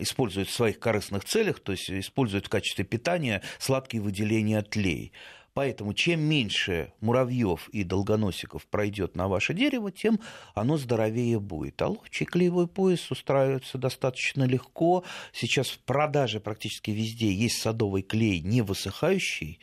использует 0.00 0.48
в 0.48 0.52
своих 0.52 0.80
корыстных 0.80 1.24
целях, 1.24 1.60
то 1.60 1.70
есть 1.72 1.88
использует 1.88 2.46
в 2.46 2.48
качестве 2.48 2.84
питания 2.84 3.42
сладкие 3.58 4.02
выделения 4.02 4.62
тлей. 4.62 5.12
Поэтому 5.52 5.94
чем 5.94 6.20
меньше 6.20 6.92
муравьев 7.00 7.68
и 7.70 7.82
долгоносиков 7.82 8.66
пройдет 8.66 9.16
на 9.16 9.28
ваше 9.28 9.52
дерево, 9.52 9.90
тем 9.90 10.20
оно 10.54 10.76
здоровее 10.76 11.40
будет. 11.40 11.82
А 11.82 11.88
ловчий 11.88 12.26
клеевой 12.26 12.68
пояс 12.68 13.10
устраивается 13.10 13.76
достаточно 13.76 14.44
легко. 14.44 15.04
Сейчас 15.32 15.68
в 15.68 15.78
продаже 15.80 16.38
практически 16.38 16.92
везде 16.92 17.32
есть 17.32 17.60
садовый 17.60 18.02
клей 18.02 18.40
не 18.40 18.62
высыхающий, 18.62 19.60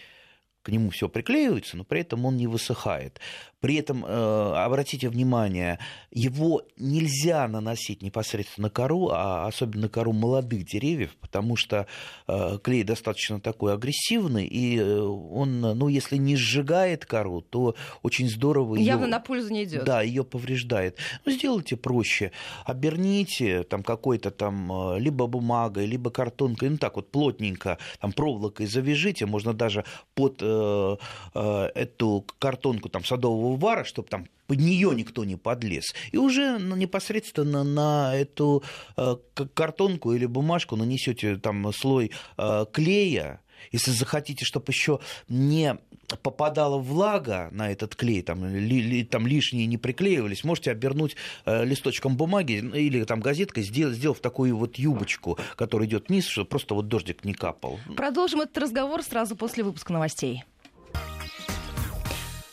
к 0.67 0.69
нему 0.69 0.89
все 0.89 1.07
приклеивается, 1.07 1.77
но 1.77 1.85
при 1.85 2.01
этом 2.01 2.25
он 2.25 2.35
не 2.35 2.45
высыхает. 2.45 3.21
При 3.59 3.75
этом, 3.75 4.05
э, 4.05 4.53
обратите 4.55 5.09
внимание, 5.09 5.79
его 6.11 6.61
нельзя 6.77 7.47
наносить 7.47 8.03
непосредственно 8.03 8.67
на 8.67 8.69
кору, 8.69 9.09
а 9.11 9.47
особенно 9.47 9.83
на 9.83 9.89
кору 9.89 10.13
молодых 10.13 10.63
деревьев, 10.63 11.15
потому 11.19 11.55
что 11.55 11.87
э, 12.27 12.59
клей 12.61 12.83
достаточно 12.83 13.39
такой 13.39 13.73
агрессивный, 13.73 14.45
и 14.45 14.77
э, 14.77 14.99
он, 14.99 15.61
ну, 15.61 15.87
если 15.87 16.17
не 16.17 16.35
сжигает 16.35 17.07
кору, 17.07 17.41
то 17.41 17.75
очень 18.03 18.29
здорово. 18.29 18.75
Явно 18.75 19.07
на 19.07 19.19
пользу 19.19 19.51
не 19.51 19.63
идет. 19.63 19.83
Да, 19.85 20.03
ее 20.03 20.23
повреждает. 20.23 20.99
Ну, 21.25 21.31
сделайте 21.31 21.77
проще. 21.77 22.31
Оберните 22.63 23.63
там 23.63 23.81
какой-то 23.81 24.29
там 24.29 24.97
либо 24.97 25.25
бумагой, 25.25 25.87
либо 25.87 26.11
картонкой, 26.11 26.69
ну, 26.69 26.77
так 26.77 26.95
вот 26.95 27.09
плотненько, 27.09 27.79
там 27.99 28.11
проволокой 28.11 28.67
завяжите, 28.67 29.25
можно 29.25 29.53
даже 29.53 29.83
под 30.13 30.43
эту 30.43 32.25
картонку 32.39 32.89
там 32.89 33.03
садового 33.03 33.46
вара, 33.55 33.83
чтобы 33.83 34.07
там 34.09 34.27
под 34.47 34.59
нее 34.59 34.91
никто 34.95 35.25
не 35.25 35.35
подлез. 35.35 35.93
И 36.11 36.17
уже 36.17 36.59
непосредственно 36.59 37.63
на 37.63 38.15
эту 38.15 38.63
э, 38.95 39.15
картонку 39.53 40.13
или 40.13 40.25
бумажку 40.25 40.75
нанесете 40.75 41.37
там 41.37 41.71
слой 41.73 42.11
э, 42.37 42.65
клея, 42.71 43.41
если 43.71 43.91
захотите, 43.91 44.45
чтобы 44.45 44.65
еще 44.71 44.99
не 45.27 45.77
попадала 46.21 46.77
влага 46.77 47.49
на 47.51 47.69
этот 47.71 47.95
клей, 47.95 48.21
там, 48.21 48.45
ли, 48.45 48.81
ли, 48.81 49.03
там 49.03 49.27
лишние 49.27 49.65
не 49.65 49.77
приклеивались, 49.77 50.43
можете 50.43 50.71
обернуть 50.71 51.17
э, 51.45 51.65
листочком 51.65 52.15
бумаги 52.15 52.53
или 52.53 53.03
там 53.03 53.19
газеткой, 53.19 53.63
сделав, 53.63 53.95
сделав 53.95 54.19
такую 54.19 54.55
вот 54.55 54.77
юбочку, 54.77 55.37
которая 55.55 55.87
идет 55.87 56.07
вниз, 56.07 56.27
чтобы 56.27 56.47
просто 56.47 56.75
вот 56.75 56.87
дождик 56.87 57.25
не 57.25 57.33
капал. 57.33 57.79
Продолжим 57.95 58.41
этот 58.41 58.57
разговор 58.57 59.03
сразу 59.03 59.35
после 59.35 59.63
выпуска 59.63 59.91
новостей. 59.91 60.43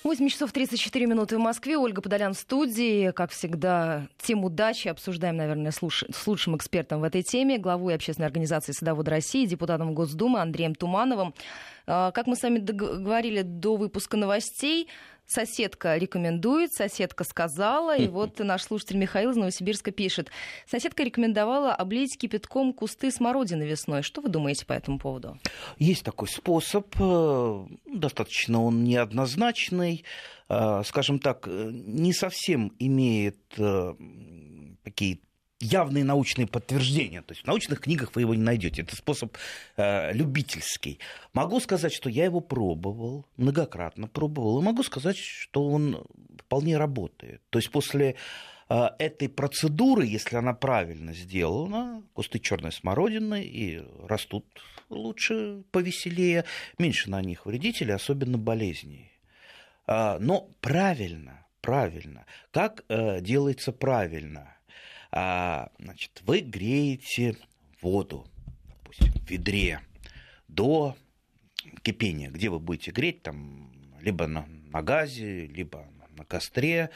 8 0.04 0.28
часов 0.28 0.52
34 0.52 1.06
минуты 1.06 1.38
в 1.38 1.40
Москве. 1.40 1.78
Ольга 1.78 2.02
Подолян 2.02 2.34
в 2.34 2.36
студии. 2.36 3.10
Как 3.12 3.30
всегда, 3.30 4.06
тему 4.18 4.50
дачи 4.50 4.88
обсуждаем, 4.88 5.38
наверное, 5.38 5.70
с 5.72 6.26
лучшим 6.26 6.58
экспертом 6.58 7.00
в 7.00 7.04
этой 7.04 7.22
теме, 7.22 7.56
главой 7.56 7.94
общественной 7.94 8.26
организации 8.26 8.72
«Садоводы 8.72 9.10
России», 9.10 9.46
депутатом 9.46 9.94
Госдумы 9.94 10.40
Андреем 10.40 10.74
Тумановым. 10.74 11.32
А, 11.86 12.10
как 12.10 12.26
мы 12.26 12.36
с 12.36 12.42
вами 12.42 12.58
говорили 12.58 13.40
до 13.40 13.76
выпуска 13.76 14.18
новостей, 14.18 14.88
Соседка 15.26 15.96
рекомендует, 15.96 16.72
соседка 16.72 17.24
сказала, 17.24 17.96
и 17.96 18.08
вот 18.14 18.38
наш 18.38 18.62
слушатель 18.62 18.96
Михаил 18.96 19.30
из 19.30 19.36
Новосибирска 19.36 19.90
пишет. 19.90 20.30
Соседка 20.66 21.02
рекомендовала 21.02 21.74
облить 21.74 22.18
кипятком 22.18 22.72
кусты 22.72 23.10
смородины 23.10 23.62
весной. 23.62 24.02
Что 24.02 24.20
вы 24.20 24.28
думаете 24.28 24.66
по 24.66 24.72
этому 24.72 24.98
поводу? 24.98 25.38
Есть 25.78 26.04
такой 26.04 26.28
способ, 26.28 26.94
э, 27.00 27.66
достаточно 27.86 28.62
он 28.62 28.84
неоднозначный, 28.84 30.04
э, 30.48 30.82
скажем 30.84 31.18
так, 31.18 31.48
э, 31.48 31.70
не 31.72 32.12
совсем 32.12 32.72
имеет 32.78 33.38
такие 34.84 35.18
явные 35.60 36.04
научные 36.04 36.46
подтверждения. 36.46 37.22
То 37.22 37.32
есть 37.32 37.42
в 37.42 37.46
научных 37.46 37.80
книгах 37.80 38.14
вы 38.14 38.22
его 38.22 38.34
не 38.34 38.42
найдете. 38.42 38.82
Это 38.82 38.96
способ 38.96 39.36
э, 39.76 40.12
любительский. 40.12 40.98
Могу 41.32 41.60
сказать, 41.60 41.92
что 41.92 42.10
я 42.10 42.24
его 42.24 42.40
пробовал, 42.40 43.26
многократно 43.36 44.08
пробовал, 44.08 44.60
и 44.60 44.64
могу 44.64 44.82
сказать, 44.82 45.16
что 45.16 45.66
он 45.66 46.04
вполне 46.38 46.76
работает. 46.76 47.40
То 47.50 47.58
есть 47.58 47.70
после 47.70 48.16
э, 48.68 48.88
этой 48.98 49.28
процедуры, 49.28 50.06
если 50.06 50.36
она 50.36 50.54
правильно 50.54 51.12
сделана, 51.14 52.02
кусты 52.12 52.38
черной 52.38 52.72
смородины 52.72 53.42
и 53.42 53.82
растут 54.06 54.44
лучше, 54.90 55.62
повеселее, 55.70 56.44
меньше 56.78 57.10
на 57.10 57.22
них 57.22 57.46
вредителей, 57.46 57.94
особенно 57.94 58.38
болезней. 58.38 59.12
Э, 59.86 60.18
но 60.18 60.48
правильно, 60.60 61.46
правильно. 61.60 62.26
Как 62.50 62.84
э, 62.88 63.20
делается 63.20 63.72
правильно? 63.72 64.53
А, 65.16 65.70
значит, 65.78 66.22
вы 66.26 66.40
греете 66.40 67.36
воду, 67.80 68.26
допустим, 68.66 69.12
в 69.12 69.30
ведре 69.30 69.80
до 70.48 70.96
кипения, 71.82 72.30
где 72.30 72.48
вы 72.48 72.58
будете 72.58 72.90
греть, 72.90 73.22
там, 73.22 73.72
либо 74.00 74.26
на, 74.26 74.44
на 74.46 74.82
газе, 74.82 75.46
либо 75.46 75.86
на 76.16 76.24
костре, 76.24 76.90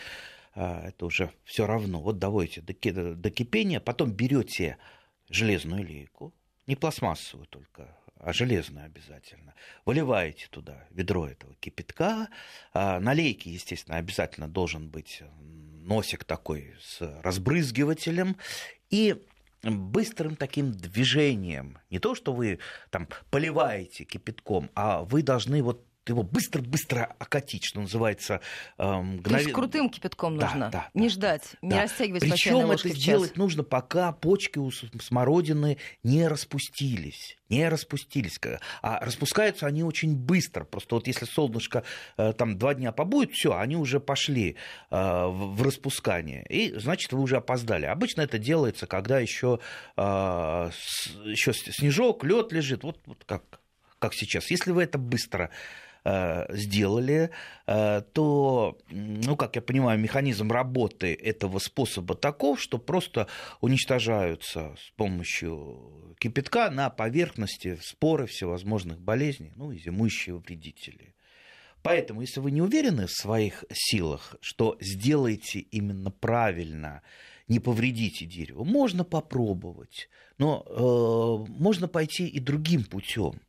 а, 0.57 0.89
это 0.89 1.07
уже 1.07 1.31
все 1.45 1.65
равно. 1.65 2.01
Вот 2.01 2.19
доводите 2.19 2.61
до, 2.61 3.15
до 3.15 3.31
кипения, 3.31 3.79
потом 3.79 4.11
берете 4.11 4.79
железную 5.31 5.87
лейку, 5.87 6.35
не 6.67 6.75
пластмассовую 6.75 7.47
только, 7.47 7.97
а 8.21 8.33
железную 8.33 8.87
обязательно. 8.87 9.55
Выливаете 9.85 10.47
туда 10.51 10.87
ведро 10.91 11.27
этого 11.27 11.55
кипятка. 11.61 12.29
А, 12.73 13.01
на 13.01 13.13
лейке, 13.13 13.51
естественно, 13.51 13.97
обязательно 13.97 14.49
должен 14.49 14.89
быть 14.89 15.23
носик 15.89 16.25
такой 16.25 16.75
с 16.81 17.01
разбрызгивателем, 17.23 18.37
и 18.91 19.17
быстрым 19.63 20.37
таким 20.37 20.73
движением, 20.73 21.79
не 21.91 21.99
то, 21.99 22.15
что 22.15 22.33
вы 22.33 22.59
там 22.91 23.09
поливаете 23.31 24.05
кипятком, 24.05 24.71
а 24.75 25.03
вы 25.03 25.23
должны 25.23 25.63
вот 25.63 25.85
его 26.13 26.23
быстро-быстро 26.23 27.15
окатить, 27.19 27.65
что 27.65 27.81
называется. 27.81 28.41
Э, 28.79 29.01
мгновен... 29.01 29.23
То 29.23 29.37
есть 29.39 29.53
крутым 29.53 29.91
кипятком 29.91 30.39
да, 30.39 30.47
нужно, 30.47 30.71
да, 30.71 30.91
не 30.95 31.09
да, 31.09 31.15
ждать, 31.15 31.43
да. 31.63 31.69
не 31.69 31.83
растягивать 31.83 32.23
Причем 32.23 32.71
это 32.71 32.89
сделать 32.89 33.37
нужно, 33.37 33.63
пока 33.63 34.13
почки 34.13 34.59
у 34.59 34.71
смородины 34.71 35.79
не 36.03 36.27
распустились. 36.27 37.37
Не 37.49 37.69
распустились. 37.69 38.39
А 38.83 39.01
распускаются 39.05 39.67
они 39.67 39.83
очень 39.83 40.15
быстро. 40.15 40.65
Просто 40.65 40.97
вот 40.97 41.07
если 41.07 41.25
солнышко 41.25 41.83
э, 42.17 42.33
там 42.35 42.59
два 42.59 42.75
дня 42.75 42.93
побудет, 42.93 43.33
все, 43.33 43.57
они 43.57 43.77
уже 43.77 44.01
пошли 44.01 44.57
э, 44.91 44.97
в 45.27 45.63
распускание. 45.63 46.45
И 46.49 46.79
значит, 46.79 47.13
вы 47.13 47.23
уже 47.23 47.37
опоздали. 47.37 47.87
Обычно 47.87 48.21
это 48.21 48.39
делается, 48.39 48.87
когда 48.87 49.19
еще, 49.19 49.61
э, 49.97 50.03
еще 51.25 51.53
снежок, 51.55 52.23
лед 52.23 52.53
лежит. 52.53 52.83
Вот, 52.83 53.01
вот 53.07 53.25
как, 53.25 53.61
как 53.99 54.13
сейчас. 54.15 54.51
Если 54.51 54.71
вы 54.71 54.83
это 54.83 54.99
быстро 54.99 55.51
сделали, 56.51 57.31
э, 57.67 58.03
то, 58.13 58.79
ну, 58.91 59.37
как 59.37 59.57
я 59.57 59.63
понимаю, 59.63 59.99
механизм 59.99 60.51
работы 60.51 61.15
этого 61.15 61.59
способа 61.59 62.15
таков, 62.15 62.61
что 62.61 62.79
просто 62.79 63.27
уничтожаются 63.61 64.75
с 64.79 64.91
помощью 64.97 66.15
кипятка 66.19 66.71
на 66.71 66.91
поверхности 66.91 67.79
споры 67.83 68.27
всевозможных 68.27 69.01
болезней, 69.01 69.53
ну, 69.57 69.73
и 69.73 69.79
зимующие 69.79 70.37
вредители. 70.37 71.15
Поэтому, 71.83 72.23
если 72.23 72.41
вы 72.41 72.51
не 72.51 72.63
уверены 72.63 73.07
в 73.07 73.13
своих 73.13 73.65
силах, 73.73 74.37
что 74.41 74.77
сделаете 74.81 75.61
именно 75.61 76.11
правильно, 76.11 77.03
не 77.47 77.61
повредите 77.61 78.27
дерево, 78.27 78.65
можно 78.65 79.05
попробовать, 79.05 80.09
но 80.39 80.65
э, 80.67 81.51
можно 81.51 81.89
пойти 81.89 82.27
и 82.27 82.41
другим 82.41 82.85
путем 82.85 83.41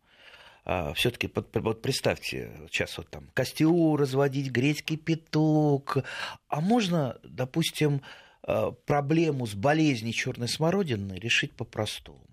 все-таки 0.94 1.32
вот 1.34 1.82
представьте, 1.82 2.52
сейчас 2.70 2.98
вот 2.98 3.10
там 3.10 3.30
костюм 3.34 3.96
разводить, 3.96 4.52
греть 4.52 4.84
кипяток, 4.84 6.04
а 6.48 6.62
можно, 6.62 7.18
допустим, 7.24 8.02
а, 8.50 8.72
проблему 8.72 9.46
с 9.46 9.54
болезнью 9.54 10.14
черной 10.14 10.48
смородины 10.48 11.14
решить 11.14 11.54
по-простому. 11.54 12.26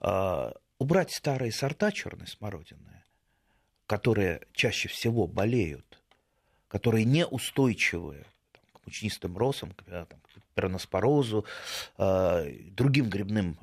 А, 0.00 0.54
убрать 0.78 1.12
старые 1.12 1.50
сорта 1.50 1.90
черной 1.90 2.28
смородины, 2.28 3.02
которые 3.86 4.42
чаще 4.52 4.88
всего 4.88 5.26
болеют, 5.26 6.00
которые 6.68 7.04
неустойчивые 7.04 8.24
к 8.52 8.58
к 8.72 8.86
мучнистым 8.86 9.36
росам, 9.36 9.72
к 9.72 9.84
там, 9.84 10.21
пероноспорозу, 10.54 11.44
другим 11.98 13.08
грибным 13.08 13.58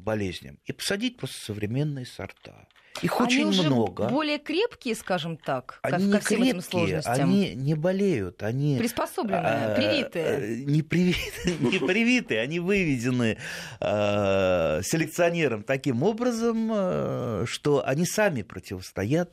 болезням, 0.00 0.58
и 0.64 0.72
посадить 0.72 1.16
просто 1.16 1.38
современные 1.38 2.06
сорта. 2.06 2.66
Их 3.00 3.18
они 3.20 3.24
очень 3.24 3.48
уже 3.48 3.62
много. 3.62 4.08
более 4.08 4.38
крепкие, 4.38 4.94
скажем 4.94 5.36
так, 5.36 5.78
они 5.82 6.12
ко, 6.12 6.18
ко 6.18 6.24
всем 6.24 6.38
крепкие, 6.38 6.50
этим 6.50 6.60
сложностям. 6.62 7.14
Они 7.14 7.54
не 7.54 7.74
болеют, 7.74 8.42
они 8.42 8.76
приспособленные, 8.78 9.42
а, 9.42 9.74
привитые. 9.74 10.64
Не, 10.64 10.82
привитые, 10.82 11.56
не 11.58 11.78
привитые, 11.78 12.40
они 12.40 12.60
выведены 12.60 13.38
э, 13.80 14.80
селекционером 14.84 15.62
таким 15.62 16.02
образом, 16.02 16.70
э, 16.72 17.44
что 17.46 17.82
они 17.86 18.04
сами 18.04 18.42
противостоят 18.42 19.32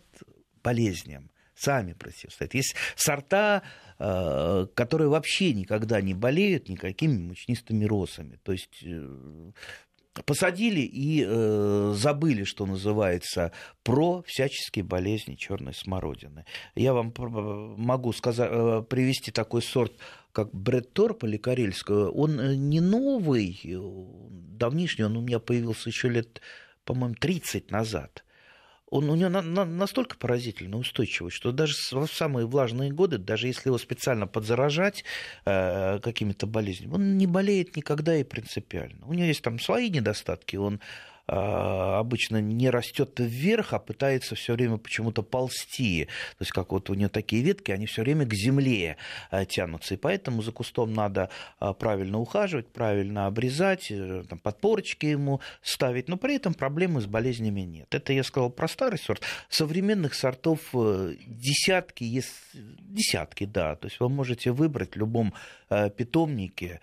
болезням, 0.63 1.29
сами 1.59 1.93
противостоят. 1.93 2.53
Есть 2.53 2.75
сорта, 2.95 3.63
э, 3.97 4.67
которые 4.73 5.09
вообще 5.09 5.53
никогда 5.53 6.01
не 6.01 6.13
болеют 6.13 6.69
никакими 6.69 7.17
мучнистыми 7.17 7.85
росами. 7.85 8.39
То 8.43 8.51
есть 8.51 8.83
посадили 10.25 10.81
и 10.81 11.23
э, 11.25 11.93
забыли, 11.95 12.43
что 12.43 12.65
называется, 12.65 13.51
про 13.83 14.23
всяческие 14.25 14.83
болезни 14.83 15.35
черной 15.35 15.73
смородины. 15.73 16.45
Я 16.75 16.93
вам 16.93 17.13
могу 17.77 18.13
сказать, 18.13 18.49
э, 18.51 18.83
привести 18.89 19.31
такой 19.31 19.61
сорт, 19.61 19.93
как 20.31 20.53
Бреттор 20.53 21.13
поликарельского. 21.13 22.09
Он 22.11 22.39
э, 22.39 22.55
не 22.55 22.81
новый, 22.81 23.59
э, 23.63 23.77
давнишний, 24.57 25.05
он 25.05 25.17
у 25.17 25.21
меня 25.21 25.39
появился 25.39 25.89
еще 25.89 26.09
лет, 26.09 26.41
по-моему, 26.85 27.15
30 27.15 27.71
назад 27.71 28.23
он, 28.89 29.09
у 29.09 29.15
него 29.15 29.29
на, 29.29 29.41
на, 29.41 29.65
настолько 29.65 30.17
поразительно 30.17 30.77
устойчивый, 30.77 31.31
что 31.31 31.51
даже 31.51 31.75
в 31.91 32.07
самые 32.07 32.47
влажные 32.47 32.91
годы, 32.91 33.17
даже 33.17 33.47
если 33.47 33.69
его 33.69 33.77
специально 33.77 34.27
подзаражать 34.27 35.03
э, 35.45 35.99
какими-то 35.99 36.47
болезнями, 36.47 36.93
он 36.93 37.17
не 37.17 37.27
болеет 37.27 37.75
никогда 37.75 38.15
и 38.15 38.23
принципиально. 38.23 39.05
У 39.05 39.13
него 39.13 39.27
есть 39.27 39.43
там 39.43 39.59
свои 39.59 39.89
недостатки, 39.89 40.55
он 40.55 40.79
обычно 41.29 42.41
не 42.41 42.69
растет 42.69 43.19
вверх, 43.19 43.73
а 43.73 43.79
пытается 43.79 44.35
все 44.35 44.53
время 44.53 44.77
почему-то 44.77 45.21
ползти. 45.21 46.05
То 46.37 46.41
есть 46.41 46.51
как 46.51 46.71
вот 46.71 46.89
у 46.89 46.93
нее 46.95 47.09
такие 47.09 47.43
ветки, 47.43 47.71
они 47.71 47.85
все 47.85 48.01
время 48.01 48.25
к 48.25 48.33
земле 48.33 48.97
а, 49.29 49.45
тянутся. 49.45 49.93
И 49.93 49.97
поэтому 49.97 50.41
за 50.41 50.51
кустом 50.51 50.93
надо 50.93 51.29
а, 51.59 51.73
правильно 51.73 52.19
ухаживать, 52.19 52.67
правильно 52.67 53.27
обрезать, 53.27 53.91
э, 53.91 54.23
там, 54.27 54.39
подпорочки 54.39 55.05
ему 55.05 55.41
ставить. 55.61 56.07
Но 56.07 56.17
при 56.17 56.35
этом 56.35 56.53
проблемы 56.53 57.01
с 57.01 57.05
болезнями 57.05 57.61
нет. 57.61 57.93
Это 57.93 58.13
я 58.13 58.23
сказал 58.23 58.49
про 58.49 58.67
старый 58.67 58.97
сорт. 58.97 59.21
Современных 59.49 60.15
сортов 60.15 60.59
э, 60.73 61.15
десятки, 61.25 62.03
есть 62.03 62.33
десятки, 62.53 63.45
да. 63.45 63.75
То 63.75 63.87
есть 63.87 63.99
вы 63.99 64.09
можете 64.09 64.51
выбрать 64.51 64.93
в 64.93 64.97
любом 64.97 65.33
э, 65.69 65.89
питомнике 65.89 66.79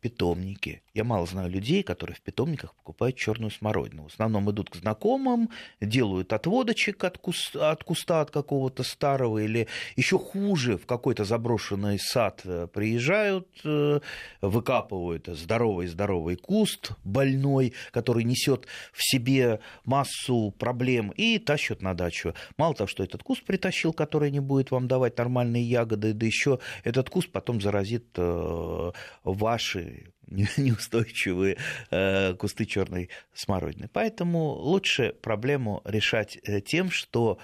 питомники 0.00 0.82
я 0.98 1.04
мало 1.04 1.26
знаю 1.26 1.48
людей, 1.48 1.84
которые 1.84 2.16
в 2.16 2.20
питомниках 2.20 2.74
покупают 2.74 3.16
черную 3.16 3.52
смородину. 3.52 4.04
В 4.04 4.06
основном 4.12 4.50
идут 4.50 4.70
к 4.70 4.76
знакомым, 4.76 5.48
делают 5.80 6.32
отводочек 6.32 7.04
от 7.04 7.18
куста, 7.18 7.70
от, 7.70 7.84
куста, 7.84 8.20
от 8.20 8.32
какого-то 8.32 8.82
старого, 8.82 9.38
или 9.38 9.68
еще 9.94 10.18
хуже, 10.18 10.76
в 10.76 10.86
какой-то 10.86 11.24
заброшенный 11.24 12.00
сад 12.00 12.40
э, 12.44 12.66
приезжают, 12.66 13.46
э, 13.64 14.00
выкапывают 14.40 15.28
здоровый-здоровый 15.28 16.34
куст 16.34 16.90
больной, 17.04 17.74
который 17.92 18.24
несет 18.24 18.66
в 18.92 19.04
себе 19.04 19.60
массу 19.84 20.52
проблем, 20.58 21.10
и 21.10 21.38
тащат 21.38 21.80
на 21.80 21.94
дачу. 21.94 22.34
Мало 22.56 22.74
того, 22.74 22.88
что 22.88 23.04
этот 23.04 23.22
куст 23.22 23.44
притащил, 23.44 23.92
который 23.92 24.32
не 24.32 24.40
будет 24.40 24.72
вам 24.72 24.88
давать 24.88 25.16
нормальные 25.16 25.62
ягоды, 25.62 26.12
да 26.12 26.26
еще 26.26 26.58
этот 26.82 27.08
куст 27.08 27.30
потом 27.30 27.60
заразит 27.60 28.06
э, 28.16 28.92
ваши 29.22 30.12
неустойчивые 30.56 31.56
э, 31.90 32.34
кусты 32.34 32.66
черной 32.66 33.10
смородины. 33.34 33.88
Поэтому 33.92 34.50
лучше 34.52 35.14
проблему 35.22 35.82
решать 35.84 36.38
э, 36.42 36.60
тем, 36.60 36.90
что 36.90 37.38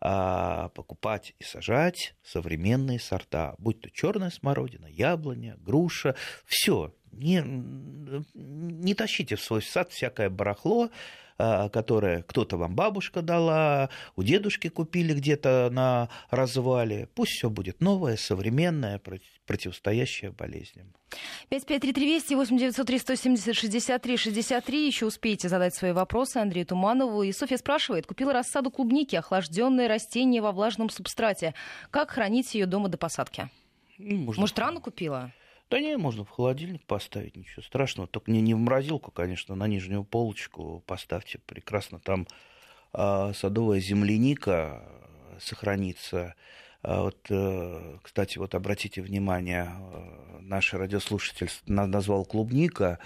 а, 0.00 0.68
покупать 0.70 1.34
и 1.40 1.44
сажать 1.44 2.14
современные 2.22 3.00
сорта, 3.00 3.56
будь 3.58 3.80
то 3.80 3.90
черная 3.90 4.30
смородина, 4.30 4.86
яблоня, 4.86 5.56
груша, 5.58 6.14
все. 6.46 6.94
Не, 7.10 7.42
не 7.44 8.94
тащите 8.94 9.34
в 9.34 9.40
свой 9.40 9.60
сад 9.60 9.90
всякое 9.90 10.30
барахло, 10.30 10.90
а, 11.36 11.68
которое 11.68 12.22
кто-то 12.22 12.56
вам 12.56 12.76
бабушка 12.76 13.22
дала, 13.22 13.90
у 14.14 14.22
дедушки 14.22 14.68
купили 14.68 15.14
где-то 15.14 15.68
на 15.72 16.10
развале. 16.30 17.08
Пусть 17.16 17.32
все 17.32 17.50
будет 17.50 17.80
новое, 17.80 18.16
современное, 18.16 19.00
противостоящее 19.48 20.30
болезням. 20.30 20.92
553320 21.48 22.36
8903 22.36 22.98
170 22.98 23.56
63 23.56 24.16
63. 24.16 24.86
Еще 24.86 25.06
успеете 25.06 25.48
задать 25.48 25.74
свои 25.74 25.92
вопросы 25.92 26.36
Андрею 26.36 26.66
Туманову. 26.66 27.22
И 27.22 27.32
Софья 27.32 27.56
спрашивает, 27.56 28.06
купила 28.06 28.34
рассаду 28.34 28.70
клубники, 28.70 29.16
охлажденное 29.16 29.88
растение 29.88 30.42
во 30.42 30.52
влажном 30.52 30.90
субстрате. 30.90 31.54
Как 31.90 32.10
хранить 32.10 32.54
ее 32.54 32.66
дома 32.66 32.88
до 32.88 32.98
посадки? 32.98 33.48
Ну, 33.96 34.16
можно... 34.16 34.42
Может, 34.42 34.58
рано 34.58 34.80
купила? 34.80 35.32
Да 35.70 35.80
не, 35.80 35.96
можно 35.96 36.24
в 36.24 36.30
холодильник 36.30 36.84
поставить, 36.84 37.36
ничего 37.36 37.62
страшного. 37.62 38.06
Только 38.06 38.30
не, 38.30 38.42
не 38.42 38.54
в 38.54 38.58
морозилку, 38.58 39.10
конечно, 39.10 39.54
на 39.54 39.66
нижнюю 39.66 40.04
полочку 40.04 40.82
поставьте. 40.86 41.40
Прекрасно 41.46 41.98
там 41.98 42.26
э, 42.92 43.32
садовая 43.34 43.80
земляника 43.80 44.82
сохранится. 45.40 46.34
А 46.82 47.02
вот, 47.02 47.26
э, 47.30 47.98
кстати, 48.02 48.38
вот 48.38 48.54
обратите 48.54 49.02
внимание, 49.02 49.68
э, 49.68 50.38
наш 50.40 50.72
радиослушатель 50.74 51.50
назвал 51.66 52.24
клубника. 52.24 52.98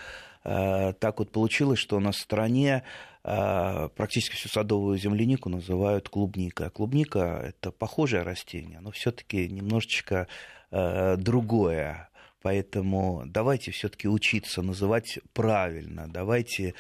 Э, 0.45 0.93
так 0.93 1.19
вот 1.19 1.33
получилось, 1.33 1.79
что 1.79 1.97
у 1.97 2.01
нас 2.01 2.17
в 2.17 2.21
стране 2.21 2.83
практически 3.25 4.35
всю 4.35 4.49
садовую 4.49 4.99
землянику 4.99 5.49
называют 5.49 6.09
клубника. 6.09 6.71
Клубника– 6.71 7.41
это 7.47 7.71
похожее 7.71 8.23
растение, 8.23 8.81
но 8.81 8.91
все-таки 8.91 9.49
немножечко 9.49 10.27
другое. 10.73 12.11
Поэтому 12.43 13.23
давайте 13.27 13.71
все-таки 13.71 14.09
учиться 14.09 14.61
называть 14.63 15.21
правильно, 15.35 16.09
давайте 16.09 16.75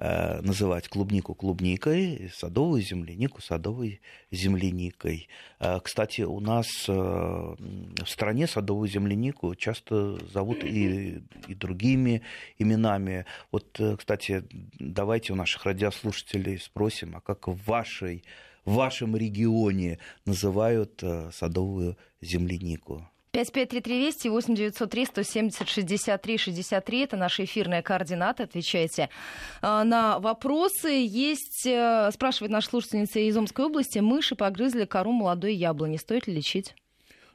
называть 0.00 0.88
клубнику 0.88 1.34
клубникой, 1.34 2.30
садовую 2.34 2.82
землянику 2.82 3.40
садовой 3.42 4.00
земляникой. 4.30 5.28
Э, 5.58 5.80
кстати, 5.82 6.22
у 6.22 6.40
нас 6.40 6.66
э, 6.88 6.92
в 6.92 8.06
стране 8.06 8.46
садовую 8.46 8.88
землянику 8.88 9.54
часто 9.54 10.18
зовут 10.32 10.64
и, 10.64 11.22
и 11.48 11.54
другими 11.54 12.22
именами. 12.58 13.24
Вот, 13.50 13.80
кстати, 13.98 14.44
давайте 14.78 15.32
у 15.32 15.36
наших 15.36 15.64
радиослушателей 15.64 16.58
спросим, 16.58 17.16
а 17.16 17.20
как 17.20 17.48
в 17.48 17.56
вашей 17.66 18.24
в 18.64 18.74
вашем 18.74 19.16
регионе 19.16 19.98
называют 20.26 21.02
садовую 21.32 21.96
землянику? 22.20 23.08
553320 23.32 24.30
8 24.30 24.54
903 24.54 25.04
170 25.06 25.68
63 25.68 26.38
63. 26.38 27.00
Это 27.00 27.16
наши 27.16 27.44
эфирные 27.44 27.82
координаты. 27.82 28.44
Отвечайте 28.44 29.10
а, 29.60 29.84
на 29.84 30.18
вопросы. 30.18 30.88
Есть, 30.88 31.66
э, 31.66 32.10
спрашивает 32.12 32.52
наша 32.52 32.68
слушательница 32.68 33.20
из 33.20 33.36
Омской 33.36 33.66
области, 33.66 33.98
мыши 33.98 34.34
погрызли 34.34 34.84
кору 34.84 35.12
молодой 35.12 35.54
яблони. 35.54 35.96
Стоит 35.96 36.26
ли 36.26 36.34
лечить? 36.34 36.74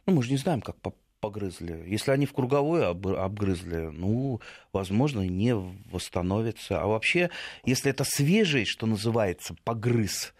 Ну, 0.06 0.13
мы 0.13 0.23
же 0.23 0.32
не 0.32 0.38
знаем, 0.38 0.62
как 0.62 0.75
погрызли. 1.23 1.86
Если 1.88 2.12
они 2.12 2.25
в 2.25 2.34
круговой 2.34 2.86
обгрызли, 2.86 3.89
ну, 3.93 4.41
возможно, 4.73 5.21
не 5.21 5.56
восстановится. 5.56 6.82
А 6.82 6.88
вообще, 6.88 7.29
если 7.63 7.89
это 7.91 8.03
свежий, 8.03 8.65
что 8.65 8.88
называется, 8.88 9.56
погрыз, 9.63 10.34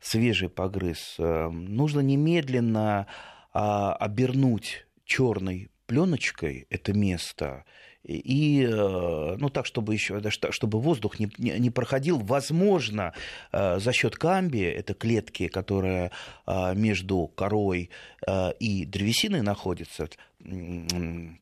свежий 0.00 0.48
погрыз, 0.48 1.16
э, 1.18 1.48
нужно 1.48 2.00
немедленно 2.00 3.06
а, 3.52 3.92
обернуть 3.92 4.86
черной 5.04 5.70
пленочкой 5.86 6.66
это 6.70 6.92
место. 6.92 7.64
И 8.04 8.66
э, 8.68 9.36
ну 9.38 9.48
так 9.48 9.64
чтобы 9.64 9.94
еще 9.94 10.20
чтобы 10.30 10.80
воздух 10.80 11.20
не, 11.20 11.30
не 11.38 11.70
проходил 11.70 12.18
возможно 12.18 13.14
э, 13.52 13.78
за 13.78 13.92
счет 13.92 14.16
камбия 14.16 14.72
это 14.72 14.94
клетки 14.94 15.46
которые 15.46 16.10
э, 16.46 16.74
между 16.74 17.28
корой 17.28 17.90
и 18.58 18.84
древесиной 18.86 19.42
находятся 19.42 20.08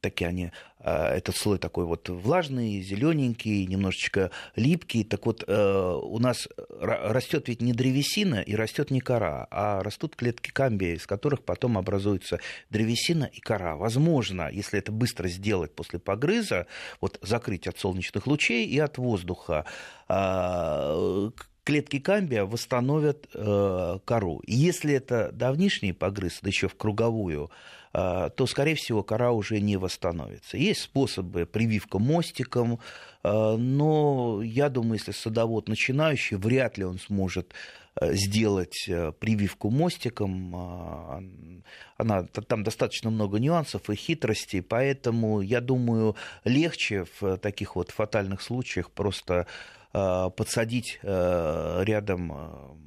такие 0.01 0.29
они, 0.29 0.53
а, 0.79 1.15
этот 1.15 1.37
слой 1.37 1.59
такой 1.59 1.85
вот 1.85 2.09
влажный, 2.09 2.81
зелененький, 2.81 3.67
немножечко 3.67 4.31
липкий. 4.57 5.05
Так 5.05 5.27
вот, 5.27 5.45
э, 5.47 6.01
у 6.03 6.19
нас 6.19 6.49
растет 6.81 7.49
ведь 7.49 7.63
не 7.63 7.73
древесина 7.73 8.41
и 8.41 8.55
растет 8.55 8.91
не 8.91 9.01
кора, 9.01 9.47
а 9.51 9.83
растут 9.83 10.17
клетки 10.17 10.51
камбия, 10.51 10.95
из 10.95 11.07
которых 11.07 11.43
потом 11.43 11.79
образуется 11.79 12.41
древесина 12.69 13.25
и 13.25 13.41
кора. 13.41 13.77
Возможно, 13.77 14.51
если 14.51 14.79
это 14.79 14.93
быстро 14.93 15.29
сделать 15.29 15.75
после 15.75 15.99
погрыза, 15.99 16.67
вот 17.01 17.19
закрыть 17.23 17.67
от 17.67 17.79
солнечных 17.79 18.27
лучей 18.27 18.67
и 18.67 18.79
от 18.79 18.99
воздуха, 18.99 19.65
а, 20.09 21.31
клетки 21.65 22.01
камбия 22.01 22.45
восстановят 22.45 23.29
кору. 23.33 24.41
И 24.41 24.55
если 24.55 24.95
это 24.95 25.31
давнишний 25.33 25.93
погрыз, 25.93 26.41
да 26.43 26.49
еще 26.49 26.69
в 26.69 26.75
круговую, 26.75 27.51
то, 27.93 28.47
скорее 28.47 28.77
всего, 28.77 29.03
кора 29.03 29.33
уже 29.33 29.61
не 29.61 29.77
восстановится. 29.77 30.57
Есть 30.57 30.83
способы 30.83 31.45
прививка 31.45 31.99
мостиком, 31.99 32.79
но 33.25 34.41
я 34.45 34.69
думаю, 34.69 34.95
если 34.95 35.11
садовод 35.11 35.69
начинающий, 35.69 36.37
вряд 36.37 36.79
ли 36.79 36.85
он 36.85 37.01
сможет 37.01 37.53
Э, 38.01 38.15
сделать 38.15 38.89
э, 38.89 39.13
прививку 39.13 39.71
мостиком. 39.71 41.65
Она, 41.97 42.23
там 42.25 42.63
достаточно 42.63 43.11
много 43.11 43.39
нюансов 43.39 43.91
и 43.91 43.95
хитростей, 43.95 44.63
поэтому, 44.63 45.41
я 45.41 45.61
думаю, 45.61 46.17
легче 46.45 47.05
в 47.21 47.37
таких 47.39 47.77
вот 47.77 47.91
фатальных 47.91 48.43
случаях 48.43 48.91
просто 48.91 49.47
э, 49.93 50.31
подсадить 50.37 51.01
рядом 51.03 52.79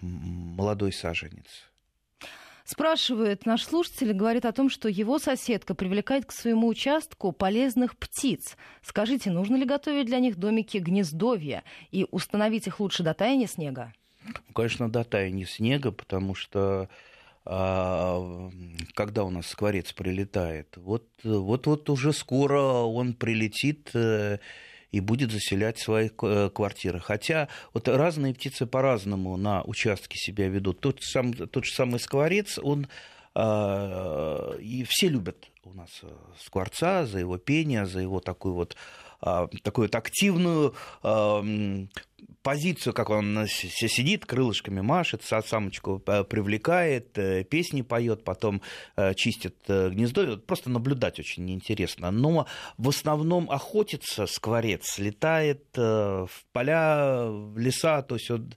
молодой 0.00 0.92
саженец. 0.92 1.71
Спрашивает 2.72 3.44
наш 3.44 3.64
слушатель, 3.64 4.14
говорит 4.14 4.46
о 4.46 4.52
том, 4.52 4.70
что 4.70 4.88
его 4.88 5.18
соседка 5.18 5.74
привлекает 5.74 6.24
к 6.24 6.32
своему 6.32 6.68
участку 6.68 7.30
полезных 7.30 7.98
птиц. 7.98 8.56
Скажите, 8.80 9.30
нужно 9.30 9.56
ли 9.56 9.66
готовить 9.66 10.06
для 10.06 10.18
них 10.20 10.38
домики 10.38 10.78
гнездовья 10.78 11.64
и 11.90 12.06
установить 12.10 12.68
их 12.68 12.80
лучше 12.80 13.02
до 13.02 13.12
таяния 13.12 13.46
снега? 13.46 13.92
Ну, 14.24 14.54
конечно, 14.54 14.90
до 14.90 15.04
таяния 15.04 15.44
снега, 15.44 15.92
потому 15.92 16.34
что 16.34 16.88
а, 17.44 18.50
когда 18.94 19.24
у 19.24 19.28
нас 19.30 19.48
скворец 19.48 19.92
прилетает, 19.92 20.74
вот, 20.78 21.04
вот, 21.24 21.66
вот 21.66 21.90
уже 21.90 22.14
скоро 22.14 22.62
он 22.62 23.12
прилетит 23.12 23.90
э, 23.92 24.38
и 24.92 25.00
будет 25.00 25.32
заселять 25.32 25.78
свои 25.78 26.10
э, 26.22 26.50
квартиры. 26.54 27.00
Хотя 27.00 27.48
вот 27.74 27.88
разные 27.88 28.34
птицы 28.34 28.66
по-разному 28.66 29.36
на 29.36 29.62
участке 29.64 30.16
себя 30.18 30.48
ведут. 30.48 30.80
Тот, 30.80 31.02
сам, 31.02 31.32
тот 31.32 31.64
же 31.64 31.72
самый 31.72 31.98
скворец, 31.98 32.58
он 32.62 32.86
а, 33.34 34.54
и 34.58 34.84
все 34.86 35.08
любят 35.08 35.48
у 35.64 35.72
нас 35.72 35.88
э, 36.02 36.08
скворца 36.38 37.06
за 37.06 37.18
его 37.18 37.38
пение, 37.38 37.86
за 37.86 38.00
его 38.00 38.20
такую 38.20 38.54
вот 38.54 38.76
а, 39.20 39.48
такую 39.62 39.86
вот 39.86 39.94
активную 39.94 40.74
позицию, 42.42 42.92
как 42.92 43.10
он 43.10 43.46
сидит, 43.46 44.26
крылышками 44.26 44.80
машет, 44.80 45.22
самочку 45.22 45.98
привлекает, 45.98 47.16
э, 47.18 47.44
песни 47.44 47.82
поет, 47.82 48.24
потом 48.24 48.62
э, 48.96 49.14
чистит 49.14 49.56
э, 49.68 49.90
гнездо. 49.90 50.36
Просто 50.38 50.70
наблюдать 50.70 51.18
очень 51.18 51.50
интересно. 51.50 52.10
Но 52.10 52.46
в 52.78 52.88
основном 52.88 53.50
охотится 53.50 54.26
скворец, 54.26 54.98
летает 54.98 55.64
в 55.74 56.28
поля, 56.52 57.26
в 57.26 57.58
леса, 57.58 58.02
то 58.02 58.16
есть 58.16 58.30
он 58.30 58.54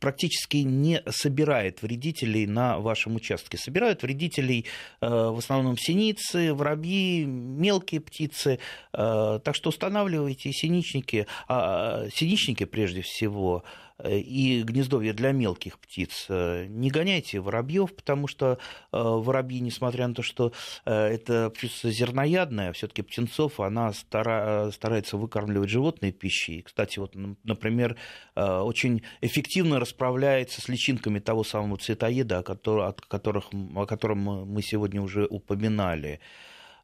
практически 0.00 0.58
не 0.58 1.02
собирает 1.08 1.82
вредителей 1.82 2.46
на 2.46 2.78
вашем 2.78 3.16
участке. 3.16 3.58
Собирают 3.58 4.02
вредителей 4.02 4.66
в 5.00 5.38
основном 5.38 5.76
синицы, 5.78 6.52
воробьи, 6.52 7.24
мелкие 7.24 8.00
птицы. 8.00 8.58
Так 8.92 9.54
что 9.54 9.68
устанавливайте 9.68 10.52
синичники, 10.52 11.26
а 11.48 12.08
синичники 12.12 12.64
прежде 12.66 13.02
всего, 13.02 13.64
э, 13.98 14.18
и 14.18 14.62
гнездовья 14.62 15.12
для 15.12 15.32
мелких 15.32 15.78
птиц. 15.78 16.26
Э, 16.28 16.66
не 16.68 16.90
гоняйте 16.90 17.40
воробьев, 17.40 17.94
потому 17.94 18.26
что 18.26 18.52
э, 18.52 18.56
воробьи, 18.92 19.60
несмотря 19.60 20.06
на 20.08 20.14
то, 20.14 20.22
что 20.22 20.52
это 20.84 21.50
птица 21.50 21.90
зерноядная, 21.90 22.72
все-таки 22.72 23.02
птенцов 23.02 23.60
она 23.60 23.92
старается 23.92 25.16
выкармливать 25.16 25.70
животные 25.70 26.12
пищей. 26.12 26.62
Кстати, 26.62 26.98
вот, 26.98 27.14
например, 27.44 27.96
очень 28.34 29.02
эффективно 29.20 29.80
расправляется 29.80 30.60
с 30.60 30.68
личинками 30.68 31.18
того 31.18 31.44
самого 31.44 31.78
цветоеда, 31.78 32.38
о, 32.38 32.42
которых, 32.42 33.46
о 33.74 33.86
котором 33.86 34.18
мы 34.18 34.62
сегодня 34.62 35.00
уже 35.00 35.26
упоминали. 35.26 36.20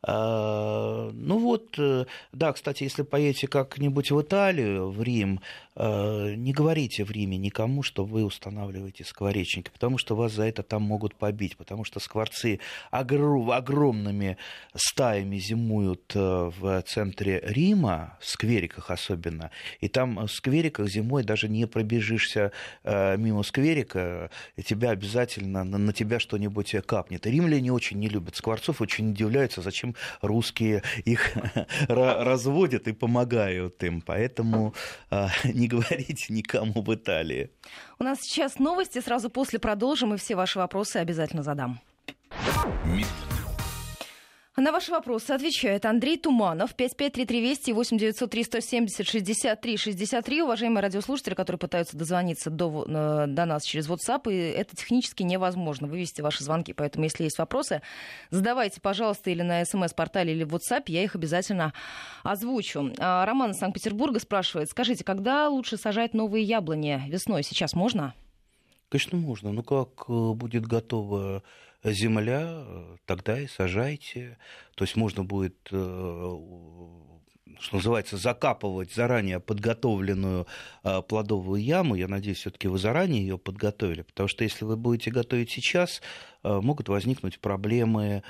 А, 0.05 1.11
ну 1.13 1.39
вот, 1.39 1.79
э, 1.79 2.07
да, 2.33 2.53
кстати, 2.53 2.83
если 2.83 3.03
поедете 3.03 3.47
как-нибудь 3.47 4.11
в 4.11 4.21
Италию, 4.21 4.91
в 4.91 5.01
Рим, 5.01 5.41
э, 5.77 6.35
не 6.35 6.53
говорите 6.53 7.05
в 7.05 7.13
Риме 7.13 7.37
никому, 7.37 7.85
что 7.85 8.05
вы 8.05 8.25
устанавливаете 8.25 9.05
скворечники, 9.05 9.71
потому 9.71 9.99
что 9.99 10.17
вас 10.17 10.33
за 10.33 10.43
это 10.45 10.65
там 10.65 10.83
могут 10.83 11.15
побить, 11.15 11.57
потому 11.57 11.85
что 11.85 12.01
скворцы 12.01 12.59
огромными 12.91 14.39
стаями 14.75 15.37
зимуют 15.39 16.13
э, 16.17 16.51
в 16.59 16.83
центре 16.83 17.41
Рима, 17.45 18.19
в 18.21 18.27
сквериках 18.27 18.91
особенно, 18.91 19.53
и 19.79 19.89
там 19.89 20.27
в 20.27 20.33
сквериках 20.33 20.89
зимой 20.89 21.23
даже 21.23 21.49
не 21.49 21.67
пробежишься 21.67 22.51
мимо 22.85 23.43
скверика, 23.43 24.31
и 24.57 24.63
тебя 24.63 24.91
обязательно 24.91 25.65
на 25.65 25.93
тебя 25.93 26.19
что-нибудь 26.19 26.75
капнет. 26.87 27.27
римляне 27.27 27.73
очень 27.73 27.99
не 27.99 28.09
любят 28.09 28.37
скворцов, 28.37 28.81
очень 28.81 29.11
удивляются, 29.11 29.63
зачем 29.63 29.92
русские 30.21 30.83
их 31.05 31.33
разводят 31.89 32.89
и 32.89 32.93
помогают 32.93 33.83
им. 33.83 34.01
Поэтому 34.01 34.75
а, 35.11 35.29
не 35.45 35.69
говорите 35.69 36.33
никому 36.33 36.83
в 36.83 36.95
Италии. 36.95 37.51
У 37.99 38.05
нас 38.05 38.21
сейчас 38.21 38.59
новости. 38.59 39.01
Сразу 39.01 39.31
после 39.31 39.59
продолжим 39.59 40.15
и 40.15 40.17
все 40.17 40.35
ваши 40.35 40.59
вопросы 40.59 40.97
обязательно 40.97 41.43
задам. 41.43 41.81
На 44.55 44.71
ваши 44.71 44.93
вопросы 44.93 45.31
отвечает 45.31 45.87
Андрей 45.87 46.19
Туманов, 46.19 46.75
553320 46.75 47.69
и 47.69 47.73
8903 47.73 48.45
170 48.45 49.07
63 49.09 49.77
63. 49.79 50.43
Уважаемые 50.43 50.83
радиослушатели, 50.83 51.33
которые 51.33 51.59
пытаются 51.59 51.97
дозвониться 51.97 52.51
до, 52.51 52.85
э, 52.87 53.27
до 53.29 53.47
нас 53.47 53.65
через 53.65 53.89
WhatsApp, 53.89 54.31
и 54.31 54.37
это 54.37 54.77
технически 54.77 55.23
невозможно 55.23 55.87
вывести 55.87 56.21
ваши 56.21 56.45
звонки. 56.45 56.75
Поэтому, 56.75 57.05
если 57.05 57.25
есть 57.25 57.39
вопросы, 57.39 57.81
задавайте, 58.29 58.83
пожалуйста, 58.83 59.31
или 59.31 59.41
на 59.41 59.65
смс-портале, 59.65 60.35
или 60.35 60.45
в 60.45 60.55
WhatsApp, 60.55 60.83
я 60.89 61.03
их 61.03 61.15
обязательно 61.15 61.73
озвучу. 62.23 62.93
А 62.99 63.25
Роман 63.25 63.53
из 63.53 63.57
Санкт-Петербурга 63.57 64.21
спрашивает, 64.21 64.69
скажите, 64.69 65.03
когда 65.03 65.49
лучше 65.49 65.79
сажать 65.79 66.13
новые 66.13 66.45
яблони 66.45 67.03
весной? 67.09 67.43
Сейчас 67.43 67.73
можно? 67.73 68.13
Конечно, 68.91 69.17
можно. 69.17 69.51
Ну, 69.51 69.63
как 69.63 70.05
э, 70.11 70.33
будет 70.35 70.67
готово 70.67 71.43
земля, 71.85 72.65
тогда 73.07 73.39
и 73.41 73.47
сажайте. 73.47 74.39
То 74.75 74.85
есть 74.85 74.97
можно 74.97 75.25
будет 75.25 75.57
э, 75.71 76.39
что 77.61 77.77
называется, 77.77 78.17
закапывать 78.17 78.93
заранее 78.93 79.39
подготовленную 79.41 80.47
э, 80.85 81.03
плодовую 81.03 81.63
яму. 81.63 81.95
Я 81.95 82.09
надеюсь, 82.09 82.39
все-таки 82.39 82.69
вы 82.69 82.79
заранее 82.79 83.23
ее 83.23 83.39
подготовили, 83.39 84.03
потому 84.03 84.29
что 84.29 84.45
если 84.45 84.65
вы 84.65 84.77
будете 84.77 85.11
готовить 85.11 85.51
сейчас, 85.51 86.03
э, 86.43 86.61
могут 86.61 86.89
возникнуть 86.89 87.41
проблемы. 87.41 88.23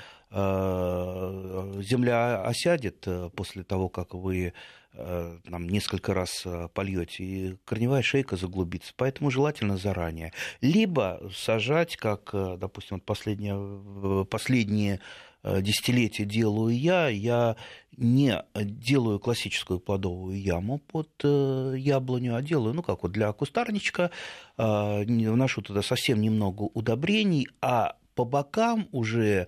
Земля 1.83 2.41
осядет 2.43 3.07
после 3.35 3.63
того, 3.63 3.87
как 3.87 4.15
вы 4.15 4.47
Э, 4.47 4.82
там, 4.95 5.67
несколько 5.67 6.13
раз 6.13 6.43
э, 6.45 6.67
польете, 6.73 7.23
и 7.23 7.55
корневая 7.65 8.03
шейка 8.03 8.35
заглубится. 8.35 8.93
Поэтому 8.95 9.31
желательно 9.31 9.77
заранее. 9.77 10.33
Либо 10.61 11.19
сажать, 11.35 11.97
как, 11.97 12.29
э, 12.33 12.57
допустим, 12.59 12.99
последние, 12.99 14.25
последние 14.25 14.99
десятилетия 15.43 16.23
делаю 16.23 16.73
я, 16.73 17.09
я 17.09 17.57
не 17.97 18.45
делаю 18.53 19.19
классическую 19.19 19.81
плодовую 19.81 20.41
яму 20.41 20.77
под 20.77 21.09
яблоню, 21.21 22.37
а 22.37 22.41
делаю, 22.41 22.73
ну, 22.73 22.81
как 22.81 23.03
вот 23.03 23.11
для 23.11 23.29
кустарничка, 23.33 24.09
вношу 24.55 25.61
туда 25.61 25.81
совсем 25.81 26.21
немного 26.21 26.61
удобрений, 26.61 27.49
а 27.59 27.97
по 28.15 28.23
бокам 28.23 28.87
уже 28.93 29.47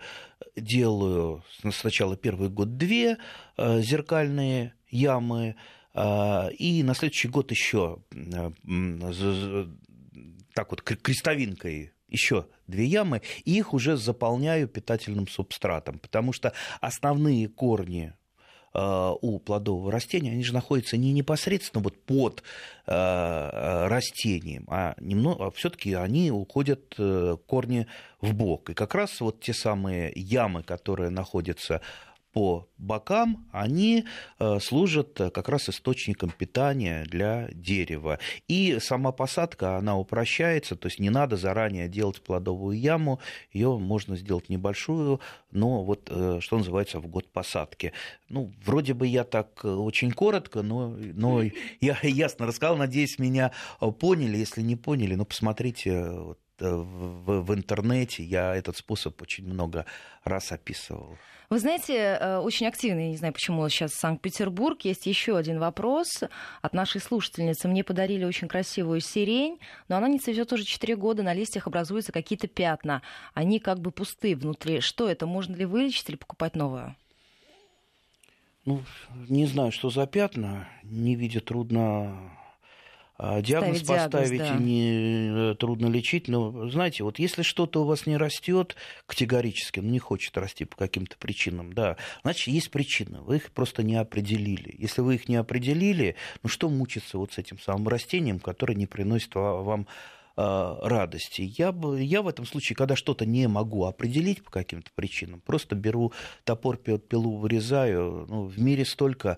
делаю 0.58 1.46
сначала 1.72 2.18
первый 2.18 2.50
год 2.50 2.76
две 2.76 3.18
зеркальные 3.58 4.75
ямы, 4.90 5.56
а, 5.96 6.50
и 6.50 6.84
на 6.84 6.94
следующий 6.94 7.30
год 7.30 7.52
еще 7.52 8.00
а, 8.14 8.52
так 10.54 10.72
вот 10.72 10.82
крестовинкой 10.82 11.94
еще 12.10 12.48
две 12.68 12.86
ямы, 12.86 13.22
и 13.46 13.58
их 13.58 13.74
уже 13.74 13.96
заполняю 13.98 14.68
питательным 14.68 15.28
субстратом, 15.28 16.00
потому 16.00 16.34
что 16.34 16.54
основные 16.82 17.48
корни 17.48 18.14
а, 18.74 19.14
у 19.14 19.40
плодового 19.40 19.90
растения, 19.90 20.32
они 20.32 20.44
же 20.44 20.54
находятся 20.54 20.98
не 20.98 21.14
непосредственно 21.14 21.82
вот 21.82 22.04
под 22.04 22.44
растением, 22.86 24.66
а 24.68 24.96
немного, 25.00 25.50
все-таки 25.52 25.94
они 25.94 26.30
уходят 26.30 26.94
э, 27.00 27.36
корни 27.48 27.88
в 28.22 28.36
бок. 28.36 28.70
И 28.70 28.76
как 28.76 28.94
раз 28.94 29.22
вот 29.22 29.42
те 29.42 29.56
самые 29.56 30.12
ямы, 30.16 30.62
которые 30.62 31.10
находятся 31.10 31.82
по 32.36 32.68
бокам, 32.78 33.48
они 33.54 34.04
э, 34.40 34.60
служат 34.60 35.14
как 35.34 35.48
раз 35.48 35.70
источником 35.70 36.32
питания 36.38 37.06
для 37.06 37.48
дерева. 37.54 38.20
И 38.50 38.78
сама 38.82 39.14
посадка, 39.14 39.78
она 39.78 39.98
упрощается, 39.98 40.76
то 40.76 40.88
есть 40.88 41.00
не 41.00 41.10
надо 41.10 41.38
заранее 41.38 41.88
делать 41.88 42.22
плодовую 42.22 42.78
яму, 42.78 43.22
ее 43.54 43.78
можно 43.78 44.18
сделать 44.18 44.50
небольшую, 44.50 45.22
но 45.52 45.86
вот, 45.86 46.10
э, 46.12 46.40
что 46.42 46.58
называется, 46.58 47.00
в 47.00 47.08
год 47.08 47.32
посадки. 47.32 47.94
Ну, 48.28 48.52
вроде 48.66 48.94
бы 48.94 49.08
я 49.08 49.24
так 49.24 49.64
очень 49.64 50.12
коротко, 50.12 50.62
но, 50.62 50.90
но 50.90 51.42
я 51.80 51.98
ясно 52.04 52.48
рассказал, 52.48 52.76
надеюсь, 52.76 53.18
меня 53.18 53.54
поняли. 54.02 54.36
Если 54.36 54.62
не 54.62 54.76
поняли, 54.76 55.16
ну, 55.16 55.24
посмотрите 55.24 56.36
в, 56.60 57.42
в 57.44 57.54
интернете, 57.54 58.26
я 58.26 58.54
этот 58.54 58.76
способ 58.76 59.22
очень 59.22 59.48
много 59.48 59.86
раз 60.26 60.52
описывал. 60.52 61.18
Вы 61.50 61.60
знаете, 61.60 61.94
э, 61.94 62.38
очень 62.38 62.68
активно, 62.68 63.00
я 63.02 63.10
не 63.10 63.18
знаю, 63.18 63.34
почему 63.34 63.68
сейчас 63.70 63.94
Санкт-Петербург. 63.94 64.82
Есть 64.82 65.06
еще 65.06 65.38
один 65.38 65.60
вопрос 65.60 66.24
от 66.62 66.74
нашей 66.74 67.02
слушательницы. 67.02 67.68
Мне 67.68 67.84
подарили 67.84 68.26
очень 68.26 68.48
красивую 68.48 69.00
сирень, 69.00 69.60
но 69.88 69.98
она 69.98 70.08
не 70.08 70.20
цветет 70.20 70.52
уже 70.54 70.64
4 70.64 70.96
года, 70.96 71.24
на 71.24 71.34
листьях 71.34 71.68
образуются 71.68 72.12
какие-то 72.12 72.48
пятна. 72.48 73.02
Они 73.34 73.60
как 73.60 73.80
бы 73.80 73.92
пусты 73.92 74.36
внутри. 74.36 74.80
Что 74.80 75.10
это? 75.10 75.28
Можно 75.28 75.56
ли 75.56 75.66
вылечить 75.66 76.10
или 76.10 76.16
покупать 76.16 76.56
новую? 76.56 76.96
Ну, 78.66 78.82
не 79.30 79.46
знаю, 79.46 79.72
что 79.72 79.92
за 79.92 80.08
пятна. 80.08 80.68
Не 80.84 81.16
видя 81.16 81.40
трудно 81.40 82.32
диагноз 83.18 83.80
Ставить 83.80 84.04
поставить 84.04 84.30
диагноз, 84.32 84.58
да. 84.58 84.64
не 84.64 85.52
э, 85.52 85.56
трудно 85.56 85.88
лечить, 85.88 86.28
но 86.28 86.70
знаете, 86.70 87.04
вот 87.04 87.18
если 87.18 87.44
что-то 87.44 87.84
у 87.84 87.86
вас 87.86 88.06
не 88.06 88.18
растет 88.18 88.76
категорически, 89.06 89.80
ну, 89.80 89.90
не 89.90 90.00
хочет 90.00 90.38
расти 90.38 90.66
по 90.66 90.76
каким-то 90.76 91.16
причинам, 91.18 91.74
да, 91.74 91.96
значит 92.24 92.48
есть 92.48 92.72
причины, 92.72 93.22
вы 93.22 93.38
их 93.38 93.52
просто 93.52 93.84
не 93.84 93.96
определили. 93.96 94.76
Если 94.78 95.02
вы 95.02 95.16
их 95.16 95.30
не 95.30 95.38
определили, 95.38 96.16
ну 96.44 96.50
что 96.50 96.70
мучиться 96.70 97.18
вот 97.18 97.34
с 97.34 97.38
этим 97.38 97.60
самым 97.60 97.88
растением, 97.88 98.40
которое 98.40 98.76
не 98.76 98.88
приносит 98.88 99.34
вам 99.36 99.88
а, 100.38 100.78
радости. 100.84 101.54
Я, 101.58 101.72
бы, 101.72 102.02
я 102.02 102.22
в 102.22 102.28
этом 102.28 102.46
случае, 102.46 102.76
когда 102.76 102.98
что-то 102.98 103.26
не 103.26 103.48
могу 103.48 103.86
определить 103.86 104.44
по 104.44 104.52
каким-то 104.52 104.92
причинам, 104.94 105.40
просто 105.40 105.76
беру 105.76 106.12
топор, 106.44 106.76
пилу, 106.76 107.38
вырезаю. 107.38 108.26
Ну, 108.28 108.44
в 108.44 108.60
мире 108.60 108.84
столько 108.84 109.38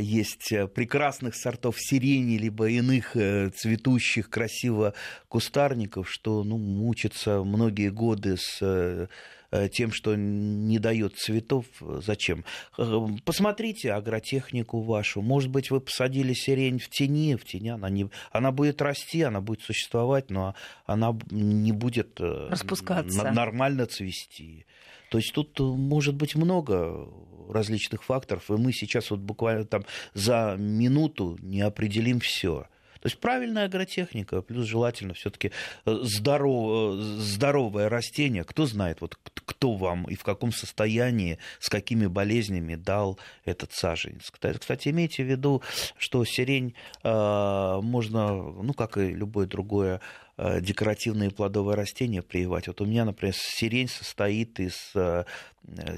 есть 0.00 0.52
прекрасных 0.74 1.34
сортов 1.34 1.76
сирени, 1.78 2.36
либо 2.36 2.68
иных 2.68 3.16
э, 3.16 3.50
цветущих 3.50 4.28
красиво 4.28 4.94
кустарников, 5.28 6.10
что 6.10 6.42
ну, 6.44 6.58
мучиться 6.58 7.42
многие 7.44 7.90
годы 7.90 8.36
с 8.36 8.58
э, 8.60 9.06
Э, 9.52 9.68
тем, 9.68 9.92
что 9.92 10.16
не 10.16 10.78
дает 10.78 11.18
цветов, 11.18 11.66
зачем? 11.80 12.44
Э, 12.78 13.06
посмотрите 13.24 13.92
агротехнику 13.92 14.80
вашу. 14.80 15.20
Может 15.20 15.50
быть, 15.50 15.70
вы 15.70 15.80
посадили 15.80 16.32
сирень 16.32 16.78
в 16.78 16.88
тени, 16.88 17.36
в 17.36 17.44
тени 17.44 17.68
она, 17.68 17.90
не, 17.90 18.08
она 18.30 18.50
будет 18.50 18.80
расти, 18.80 19.20
она 19.20 19.42
будет 19.42 19.60
существовать, 19.60 20.30
но 20.30 20.54
она 20.86 21.14
не 21.30 21.72
будет 21.72 22.18
э, 22.18 22.48
Распускаться. 22.50 23.30
нормально 23.30 23.84
цвести. 23.84 24.64
То 25.10 25.18
есть 25.18 25.34
тут 25.34 25.60
может 25.60 26.14
быть 26.14 26.34
много 26.34 27.06
различных 27.50 28.02
факторов, 28.02 28.50
и 28.50 28.54
мы 28.54 28.72
сейчас 28.72 29.10
вот 29.10 29.20
буквально 29.20 29.64
там 29.64 29.84
за 30.14 30.56
минуту 30.58 31.38
не 31.40 31.60
определим 31.60 32.20
все. 32.20 32.66
То 33.02 33.08
есть 33.08 33.18
правильная 33.18 33.64
агротехника, 33.64 34.42
плюс 34.42 34.64
желательно 34.66 35.12
все-таки 35.14 35.50
э, 35.86 35.98
здоров, 36.02 37.00
э, 37.00 37.02
здоровое 37.18 37.88
растение. 37.88 38.44
Кто 38.44 38.64
знает, 38.64 39.00
вот 39.00 39.18
кто 39.34 39.72
вам 39.72 40.04
и 40.04 40.14
в 40.14 40.22
каком 40.22 40.52
состоянии, 40.52 41.38
с 41.58 41.68
какими 41.68 42.06
болезнями 42.06 42.76
дал 42.76 43.18
этот 43.44 43.72
саженец. 43.72 44.30
Кстати, 44.30 44.90
имейте 44.90 45.24
в 45.24 45.26
виду, 45.26 45.62
что 45.98 46.24
сирень 46.24 46.76
э, 47.02 47.80
можно, 47.82 48.34
ну, 48.36 48.72
как 48.72 48.96
и 48.98 49.08
любое 49.12 49.46
другое 49.46 50.00
декоративное 50.38 51.30
плодовое 51.30 51.76
растение 51.76 52.22
прививать. 52.22 52.66
Вот 52.66 52.80
у 52.80 52.86
меня, 52.86 53.04
например, 53.04 53.34
сирень 53.36 53.86
состоит 53.86 54.58
из 54.60 54.74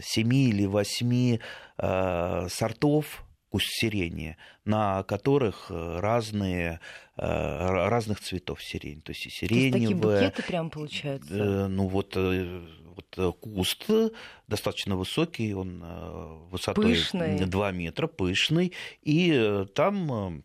семи 0.03 0.49
или 0.49 0.67
восьми 0.67 1.41
сортов 1.79 3.24
куст 3.55 3.69
сирени, 3.69 4.37
на 4.65 5.05
которых 5.05 5.67
э, 5.71 6.01
разные, 6.01 6.81
э, 7.17 7.87
разных 7.89 8.19
цветов 8.19 8.61
сирень. 8.61 9.01
То 9.01 9.13
есть 9.13 9.27
и 9.27 9.31
сиреневая... 9.31 9.71
То 9.71 9.79
есть 9.79 9.91
такие 9.91 9.95
букеты 9.95 10.43
прям 10.43 10.71
получаются? 10.71 11.35
Э, 11.35 11.67
ну 11.69 11.87
вот, 11.87 12.17
вот 12.17 13.37
куст 13.41 13.87
достаточно 14.49 14.97
высокий, 14.97 15.55
он 15.55 15.85
высотой 16.51 16.85
пышный. 16.97 17.47
2 17.47 17.71
метра, 17.71 18.09
пышный, 18.09 18.73
и 19.03 19.65
там 19.77 20.43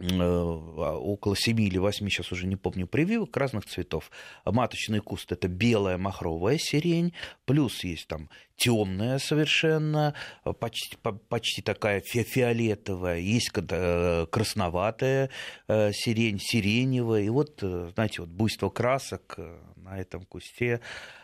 около 0.00 1.36
7 1.36 1.60
или 1.60 1.78
8, 1.78 2.08
сейчас 2.08 2.32
уже 2.32 2.46
не 2.46 2.56
помню, 2.56 2.86
прививок 2.86 3.36
разных 3.36 3.66
цветов. 3.66 4.10
Маточный 4.44 5.00
куст– 5.00 5.32
это 5.32 5.48
белая 5.48 5.98
махровая 5.98 6.58
сирень, 6.58 7.12
плюс 7.44 7.84
есть 7.84 8.08
там 8.08 8.28
темная 8.56 9.18
совершенно, 9.18 10.14
почти, 10.58 10.96
почти 11.28 11.62
такая 11.62 12.00
фиолетовая, 12.00 13.18
есть 13.18 13.50
э, 13.54 14.26
красноватая 14.30 15.30
э, 15.66 15.92
сирень, 15.92 16.38
сиреневая. 16.38 17.22
И 17.22 17.28
вот, 17.30 17.62
э, 17.62 17.90
знаете, 17.94 18.20
вот 18.20 18.30
буйство 18.30 18.68
красок 18.68 19.38
на 19.76 19.98
этом 19.98 20.24
кусте 20.24 20.80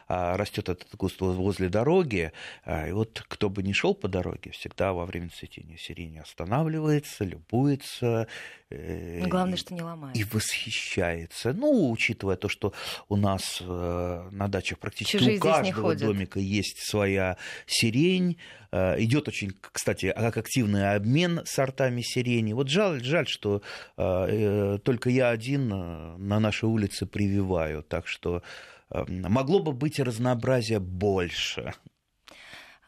растет 0.09 0.69
этот 0.69 0.89
куст 0.97 1.21
возле 1.21 1.69
дороги, 1.69 2.33
а, 2.65 2.89
и 2.89 2.93
вот 2.93 3.25
кто 3.29 3.51
бы 3.51 3.63
ни 3.63 3.73
шел 3.73 3.95
по 3.95 4.09
дороге, 4.09 4.53
всегда 4.53 4.93
во 4.93 5.05
время 5.05 5.31
цветения 5.31 5.77
сирени 5.77 6.19
останавливается, 6.19 7.25
любуется. 7.25 8.29
Э, 8.71 9.27
Главное, 9.27 9.57
что 9.57 9.75
не 9.75 9.83
ломает. 9.83 10.17
И 10.17 10.25
восхищается. 10.25 11.53
Ну, 11.53 11.91
учитывая 11.91 12.37
то, 12.37 12.49
что 12.49 12.73
у 13.09 13.17
нас 13.17 13.59
э, 13.61 14.29
на 14.31 14.49
дачах 14.49 14.79
практически 14.79 15.19
Чужие 15.19 15.39
у 15.39 15.41
каждого 15.41 15.95
домика 15.95 16.39
есть 16.39 16.79
своя 16.79 17.37
сирень, 17.67 18.39
э, 18.71 19.03
идет 19.03 19.27
очень, 19.27 19.53
кстати, 19.61 20.13
как 20.17 20.37
активный 20.37 20.95
обмен 20.95 21.43
сортами 21.45 22.03
сирени. 22.03 22.53
Вот 22.53 22.69
жаль, 22.69 23.03
жаль, 23.03 23.27
что 23.27 23.63
только 23.97 25.11
я 25.11 25.31
один 25.31 25.69
на 25.69 26.41
нашей 26.41 26.65
улице 26.69 27.07
прививаю, 27.07 27.83
так 27.83 28.07
что 28.07 28.43
могло 28.91 29.61
бы 29.61 29.73
быть 29.73 29.99
разнообразия 29.99 30.79
больше. 30.79 31.75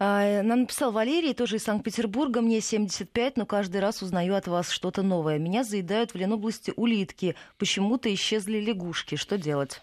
А, 0.00 0.42
нам 0.42 0.60
написал 0.60 0.92
Валерий, 0.92 1.34
тоже 1.34 1.56
из 1.56 1.64
Санкт-Петербурга. 1.64 2.40
Мне 2.40 2.60
75, 2.60 3.36
но 3.36 3.46
каждый 3.46 3.80
раз 3.80 4.00
узнаю 4.00 4.36
от 4.36 4.46
вас 4.46 4.70
что-то 4.70 5.02
новое. 5.02 5.38
Меня 5.38 5.64
заедают 5.64 6.14
в 6.14 6.16
Ленобласти 6.16 6.72
улитки. 6.76 7.34
Почему-то 7.58 8.12
исчезли 8.14 8.58
лягушки. 8.60 9.16
Что 9.16 9.38
делать? 9.38 9.82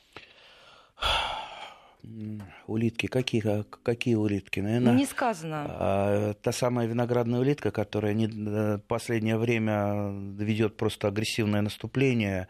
Улитки, 2.67 3.07
какие, 3.07 3.65
какие 3.83 4.15
улитки? 4.15 4.61
Наверное, 4.61 4.93
не 4.93 5.05
сказано. 5.05 5.65
А, 5.67 6.33
та 6.35 6.51
самая 6.53 6.87
виноградная 6.87 7.39
улитка, 7.39 7.71
которая 7.71 8.13
не, 8.13 8.27
в 8.27 8.47
э, 8.47 8.77
последнее 8.87 9.37
время 9.37 10.11
ведет 10.37 10.77
просто 10.77 11.09
агрессивное 11.09 11.61
наступление 11.61 12.43
Э, 12.43 12.47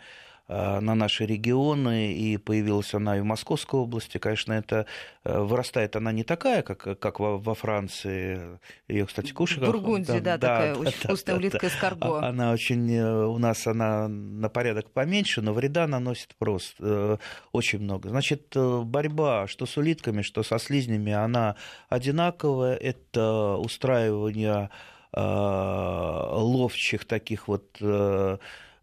на 0.48 0.94
наши 0.94 1.26
регионы, 1.26 2.14
и 2.14 2.38
появилась 2.38 2.94
она 2.94 3.18
и 3.18 3.22
в 3.22 3.24
Московской 3.24 3.80
области. 3.80 4.20
Конечно, 4.20 4.54
это 4.54 4.86
э, 5.24 5.40
вырастает 5.40 5.96
она 5.96 6.12
не 6.12 6.24
такая, 6.24 6.62
как, 6.62 7.00
как 7.00 7.20
во, 7.20 7.40
во 7.40 7.56
Франции. 7.56 8.60
Ее, 8.88 9.08
кстати, 9.08 9.32
кушают. 9.32 9.68
В 9.68 9.72
Бургундии, 9.72 10.20
да, 10.20 10.38
да, 10.38 10.48
такая 10.48 10.74
да, 10.76 10.80
очень 10.80 10.98
да, 11.02 11.08
вкусная 11.08 11.36
да, 11.36 11.40
улитка 11.40 11.60
да. 11.62 11.68
из 11.68 11.76
карго. 11.76 12.20
А, 12.20 12.30
она 12.30 12.52
очень, 12.52 12.94
э, 12.94 13.26
у 13.26 13.40
нас 13.40 13.66
она 13.66 14.08
на 14.08 14.50
порядок 14.50 14.92
поменьше, 14.92 15.42
но 15.42 15.52
вреда 15.52 15.88
наносит 15.88 16.36
просто 16.38 17.20
очень 17.52 17.80
много. 17.80 18.10
Значит, 18.10 18.56
борьба 18.56 19.48
что 19.48 19.66
с 19.66 19.78
улитками, 19.78 20.22
что 20.22 20.44
со 20.44 20.60
слизнями, 20.60 21.12
она 21.12 21.56
одинаковая. 21.90 22.76
Это 22.76 23.56
устраивание 23.58 24.70
ловчих 25.14 27.06
таких 27.06 27.48
вот 27.48 27.80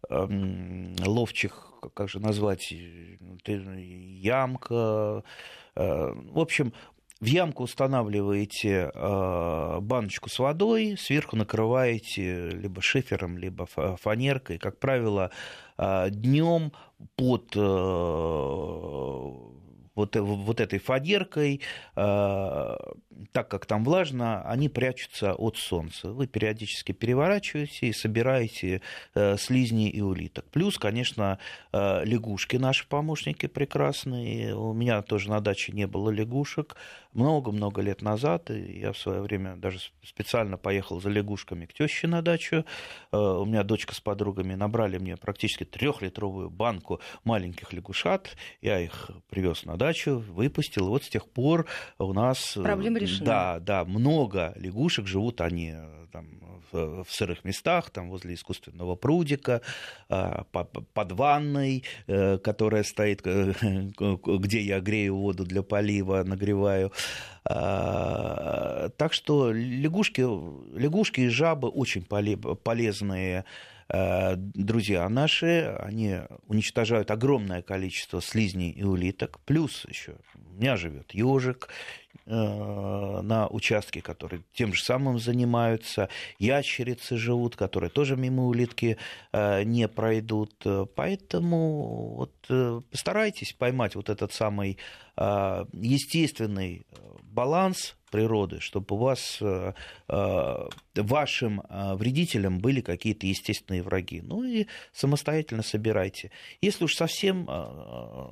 ловчих, 0.09 1.73
как 1.93 2.09
же 2.09 2.19
назвать, 2.19 2.73
ямка. 3.45 5.23
Э, 5.75 6.13
в 6.13 6.39
общем, 6.39 6.73
в 7.19 7.25
ямку 7.25 7.63
устанавливаете 7.63 8.91
э, 8.93 9.79
баночку 9.79 10.29
с 10.29 10.39
водой, 10.39 10.95
сверху 10.97 11.35
накрываете 11.37 12.49
либо 12.49 12.81
шифером, 12.81 13.37
либо 13.37 13.65
фанеркой. 13.65 14.57
Как 14.57 14.79
правило, 14.79 15.31
э, 15.77 16.09
днем 16.09 16.73
под 17.15 17.55
вот, 19.95 20.15
вот 20.15 20.59
этой 20.59 20.79
фанеркой, 20.79 21.61
так 21.95 23.47
как 23.47 23.65
там 23.65 23.83
влажно, 23.83 24.41
они 24.43 24.69
прячутся 24.69 25.33
от 25.33 25.57
солнца. 25.57 26.11
Вы 26.11 26.27
периодически 26.27 26.91
переворачиваете 26.91 27.87
и 27.87 27.93
собираете 27.93 28.81
слизни 29.37 29.89
и 29.89 30.01
улиток. 30.01 30.45
Плюс, 30.51 30.77
конечно, 30.77 31.39
лягушки 31.71 32.57
наши 32.57 32.87
помощники 32.87 33.47
прекрасные. 33.47 34.55
У 34.55 34.73
меня 34.73 35.01
тоже 35.01 35.29
на 35.29 35.39
даче 35.39 35.71
не 35.71 35.87
было 35.87 36.09
лягушек 36.09 36.75
много-много 37.13 37.81
лет 37.81 38.01
назад. 38.01 38.49
И 38.51 38.79
я 38.79 38.93
в 38.93 38.97
свое 38.97 39.21
время 39.21 39.55
даже 39.55 39.79
специально 40.03 40.57
поехал 40.57 41.01
за 41.01 41.09
лягушками 41.09 41.65
к 41.65 41.73
теще 41.73 42.07
на 42.07 42.21
дачу. 42.21 42.65
У 43.11 43.45
меня 43.45 43.63
дочка 43.63 43.95
с 43.95 43.99
подругами 43.99 44.55
набрали 44.55 44.97
мне 44.97 45.17
практически 45.17 45.63
трехлитровую 45.63 46.49
банку 46.49 46.99
маленьких 47.23 47.73
лягушат. 47.73 48.35
Я 48.61 48.79
их 48.79 49.11
привез 49.29 49.65
на 49.65 49.77
дачу, 49.77 50.23
выпустил. 50.29 50.87
И 50.87 50.89
вот 50.89 51.03
с 51.03 51.09
тех 51.09 51.27
пор 51.29 51.67
у 51.97 52.13
нас... 52.13 52.57
Э, 52.57 52.63
Проблема 52.63 52.99
решена. 52.99 53.25
Да, 53.25 53.59
да, 53.59 53.85
много 53.85 54.53
лягушек 54.55 55.07
живут 55.07 55.41
они 55.41 55.73
э, 55.75 56.07
там, 56.11 56.27
в, 56.71 57.03
в 57.03 57.11
сырых 57.11 57.43
местах, 57.43 57.89
там 57.89 58.09
возле 58.09 58.33
искусственного 58.35 58.95
прудика, 58.95 59.61
э, 60.09 60.43
под 60.51 61.11
ванной, 61.11 61.83
которая 62.07 62.83
стоит, 62.83 63.21
где 63.23 64.61
я 64.61 64.79
грею 64.79 65.17
воду 65.17 65.45
для 65.45 65.63
полива, 65.63 66.23
нагреваю. 66.23 66.91
Так 67.45 69.11
что 69.11 69.51
лягушки, 69.51 70.21
лягушки 70.21 71.21
и 71.21 71.27
жабы 71.27 71.67
очень 71.67 72.03
полезные 72.03 73.43
Э, 73.89 74.33
друзья 74.37 75.07
наши, 75.07 75.75
они 75.79 76.19
уничтожают 76.47 77.11
огромное 77.11 77.61
количество 77.61 78.21
слизней 78.21 78.71
и 78.71 78.83
улиток, 78.83 79.39
плюс 79.45 79.85
еще 79.87 80.15
у 80.33 80.59
меня 80.59 80.77
живет 80.77 81.13
ежик 81.13 81.67
э, 81.67 82.02
на 82.25 83.47
участке, 83.49 84.01
который 84.01 84.43
тем 84.53 84.73
же 84.73 84.83
самым 84.83 85.19
занимаются, 85.19 86.09
ящерицы 86.39 87.17
живут, 87.17 87.55
которые 87.55 87.89
тоже 87.89 88.15
мимо 88.15 88.45
улитки 88.45 88.97
э, 89.31 89.63
не 89.63 89.87
пройдут, 89.87 90.53
поэтому 90.95 92.15
вот 92.15 92.83
постарайтесь 92.89 93.53
поймать 93.53 93.95
вот 93.95 94.09
этот 94.09 94.31
самый 94.31 94.77
естественный 95.15 96.85
баланс 97.21 97.95
природы, 98.13 98.59
чтобы 98.59 98.95
у 98.95 98.99
вас, 98.99 99.39
э, 99.41 99.73
э, 100.07 100.69
вашим 100.95 101.61
э, 101.61 101.95
вредителям 101.95 102.59
были 102.59 102.81
какие-то 102.81 103.25
естественные 103.25 103.81
враги. 103.81 104.21
Ну 104.21 104.43
и 104.43 104.67
самостоятельно 104.93 105.63
собирайте. 105.63 106.29
Если 106.61 106.83
уж 106.83 106.93
совсем 106.93 107.49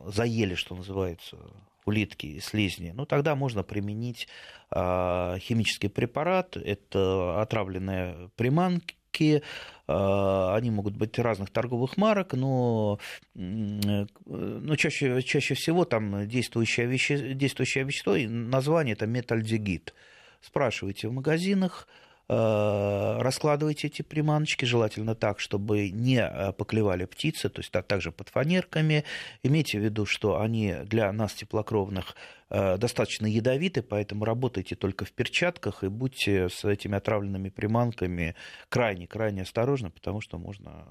заели, 0.06 0.54
что 0.54 0.76
называется, 0.76 1.38
улитки 1.86 2.28
и 2.28 2.40
слизни, 2.40 2.92
ну 2.92 3.06
тогда 3.06 3.36
можно 3.36 3.64
применить 3.64 4.28
химический 4.74 5.90
препарат. 5.90 6.56
Это 6.56 7.42
отравленные 7.42 8.30
приманки, 8.38 9.44
а, 9.88 10.56
они 10.56 10.72
могут 10.72 10.96
быть 10.96 11.20
разных 11.20 11.50
торговых 11.50 11.98
марок, 11.98 12.34
но, 12.34 13.00
но 13.34 14.76
чаще, 14.78 15.22
чаще 15.22 15.54
всего 15.56 15.86
там 15.86 16.28
действующее, 16.28 16.86
веще, 16.86 17.34
действующее 17.34 17.84
вещество, 17.84 18.16
название 18.18 18.94
это 18.94 19.08
метальдегид. 19.08 19.94
Спрашивайте 20.42 21.08
в 21.08 21.14
магазинах, 21.14 21.88
раскладывайте 22.28 23.88
эти 23.88 24.02
приманочки, 24.02 24.66
желательно 24.66 25.16
так, 25.16 25.40
чтобы 25.40 25.90
не 25.90 26.22
э, 26.22 26.54
поклевали 26.54 27.06
птицы, 27.06 27.50
то 27.50 27.60
есть 27.60 27.72
также 27.72 28.12
под 28.12 28.30
фанерками. 28.30 29.04
Имейте 29.44 29.80
в 29.80 29.84
виду, 29.84 30.06
что 30.06 30.40
они 30.40 30.76
для 30.86 31.12
нас, 31.12 31.34
теплокровных, 31.34 32.16
э, 32.50 32.78
достаточно 32.78 33.26
ядовиты, 33.26 33.82
поэтому 33.82 34.26
работайте 34.26 34.76
только 34.76 35.06
в 35.06 35.12
перчатках 35.12 35.84
и 35.84 35.90
будьте 35.90 36.48
с 36.50 36.64
этими 36.64 36.96
отравленными 36.96 37.50
приманками 37.50 38.36
крайне-крайне 38.70 39.42
осторожны, 39.42 39.90
потому 39.90 40.22
что 40.22 40.38
можно 40.38 40.86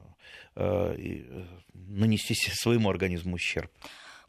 нанести 0.54 2.34
своему 2.52 2.90
организму 2.90 3.36
ущерб. 3.36 3.70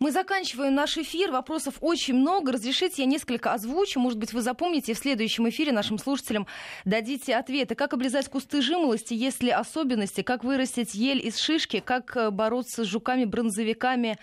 Мы 0.01 0.11
заканчиваем 0.11 0.73
наш 0.73 0.97
эфир. 0.97 1.29
Вопросов 1.29 1.75
очень 1.79 2.15
много. 2.15 2.53
Разрешите, 2.53 3.03
я 3.03 3.05
несколько 3.05 3.53
озвучу. 3.53 3.99
Может 3.99 4.17
быть, 4.17 4.33
вы 4.33 4.41
запомните, 4.41 4.95
в 4.95 4.97
следующем 4.97 5.47
эфире 5.49 5.71
нашим 5.71 5.99
слушателям 5.99 6.47
дадите 6.85 7.35
ответы. 7.35 7.75
Как 7.75 7.93
обрезать 7.93 8.27
кусты 8.27 8.63
жимолости, 8.63 9.13
есть 9.13 9.43
ли 9.43 9.51
особенности? 9.51 10.23
Как 10.23 10.43
вырастить 10.43 10.95
ель 10.95 11.23
из 11.23 11.37
шишки? 11.37 11.81
Как 11.85 12.17
э, 12.17 12.31
бороться 12.31 12.83
с 12.83 12.87
жуками-бронзовиками? 12.87 14.17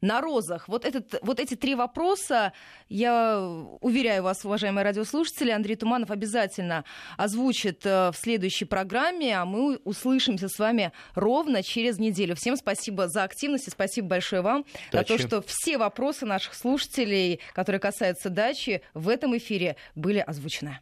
На 0.00 0.20
розах. 0.20 0.68
Вот, 0.68 0.84
этот, 0.84 1.18
вот 1.22 1.40
эти 1.40 1.54
три 1.54 1.74
вопроса, 1.74 2.52
я 2.88 3.40
уверяю 3.80 4.22
вас, 4.22 4.44
уважаемые 4.44 4.84
радиослушатели, 4.84 5.50
Андрей 5.50 5.76
Туманов 5.76 6.10
обязательно 6.10 6.84
озвучит 7.16 7.84
э, 7.84 8.10
в 8.12 8.16
следующей 8.16 8.64
программе, 8.64 9.36
а 9.36 9.44
мы 9.44 9.76
услышимся 9.84 10.48
с 10.48 10.58
вами 10.58 10.92
ровно 11.14 11.62
через 11.62 11.98
неделю. 11.98 12.34
Всем 12.36 12.56
спасибо 12.56 13.08
за 13.08 13.24
активность 13.24 13.68
и 13.68 13.70
спасибо 13.70 14.08
большое 14.08 14.42
вам 14.42 14.64
за 14.92 15.02
то, 15.04 15.18
что 15.18 15.42
все 15.42 15.78
вопросы 15.78 16.26
наших 16.26 16.54
слушателей, 16.54 17.40
которые 17.52 17.80
касаются 17.80 18.30
дачи, 18.30 18.82
в 18.94 19.08
этом 19.08 19.36
эфире 19.36 19.76
были 19.94 20.18
озвучены. 20.18 20.80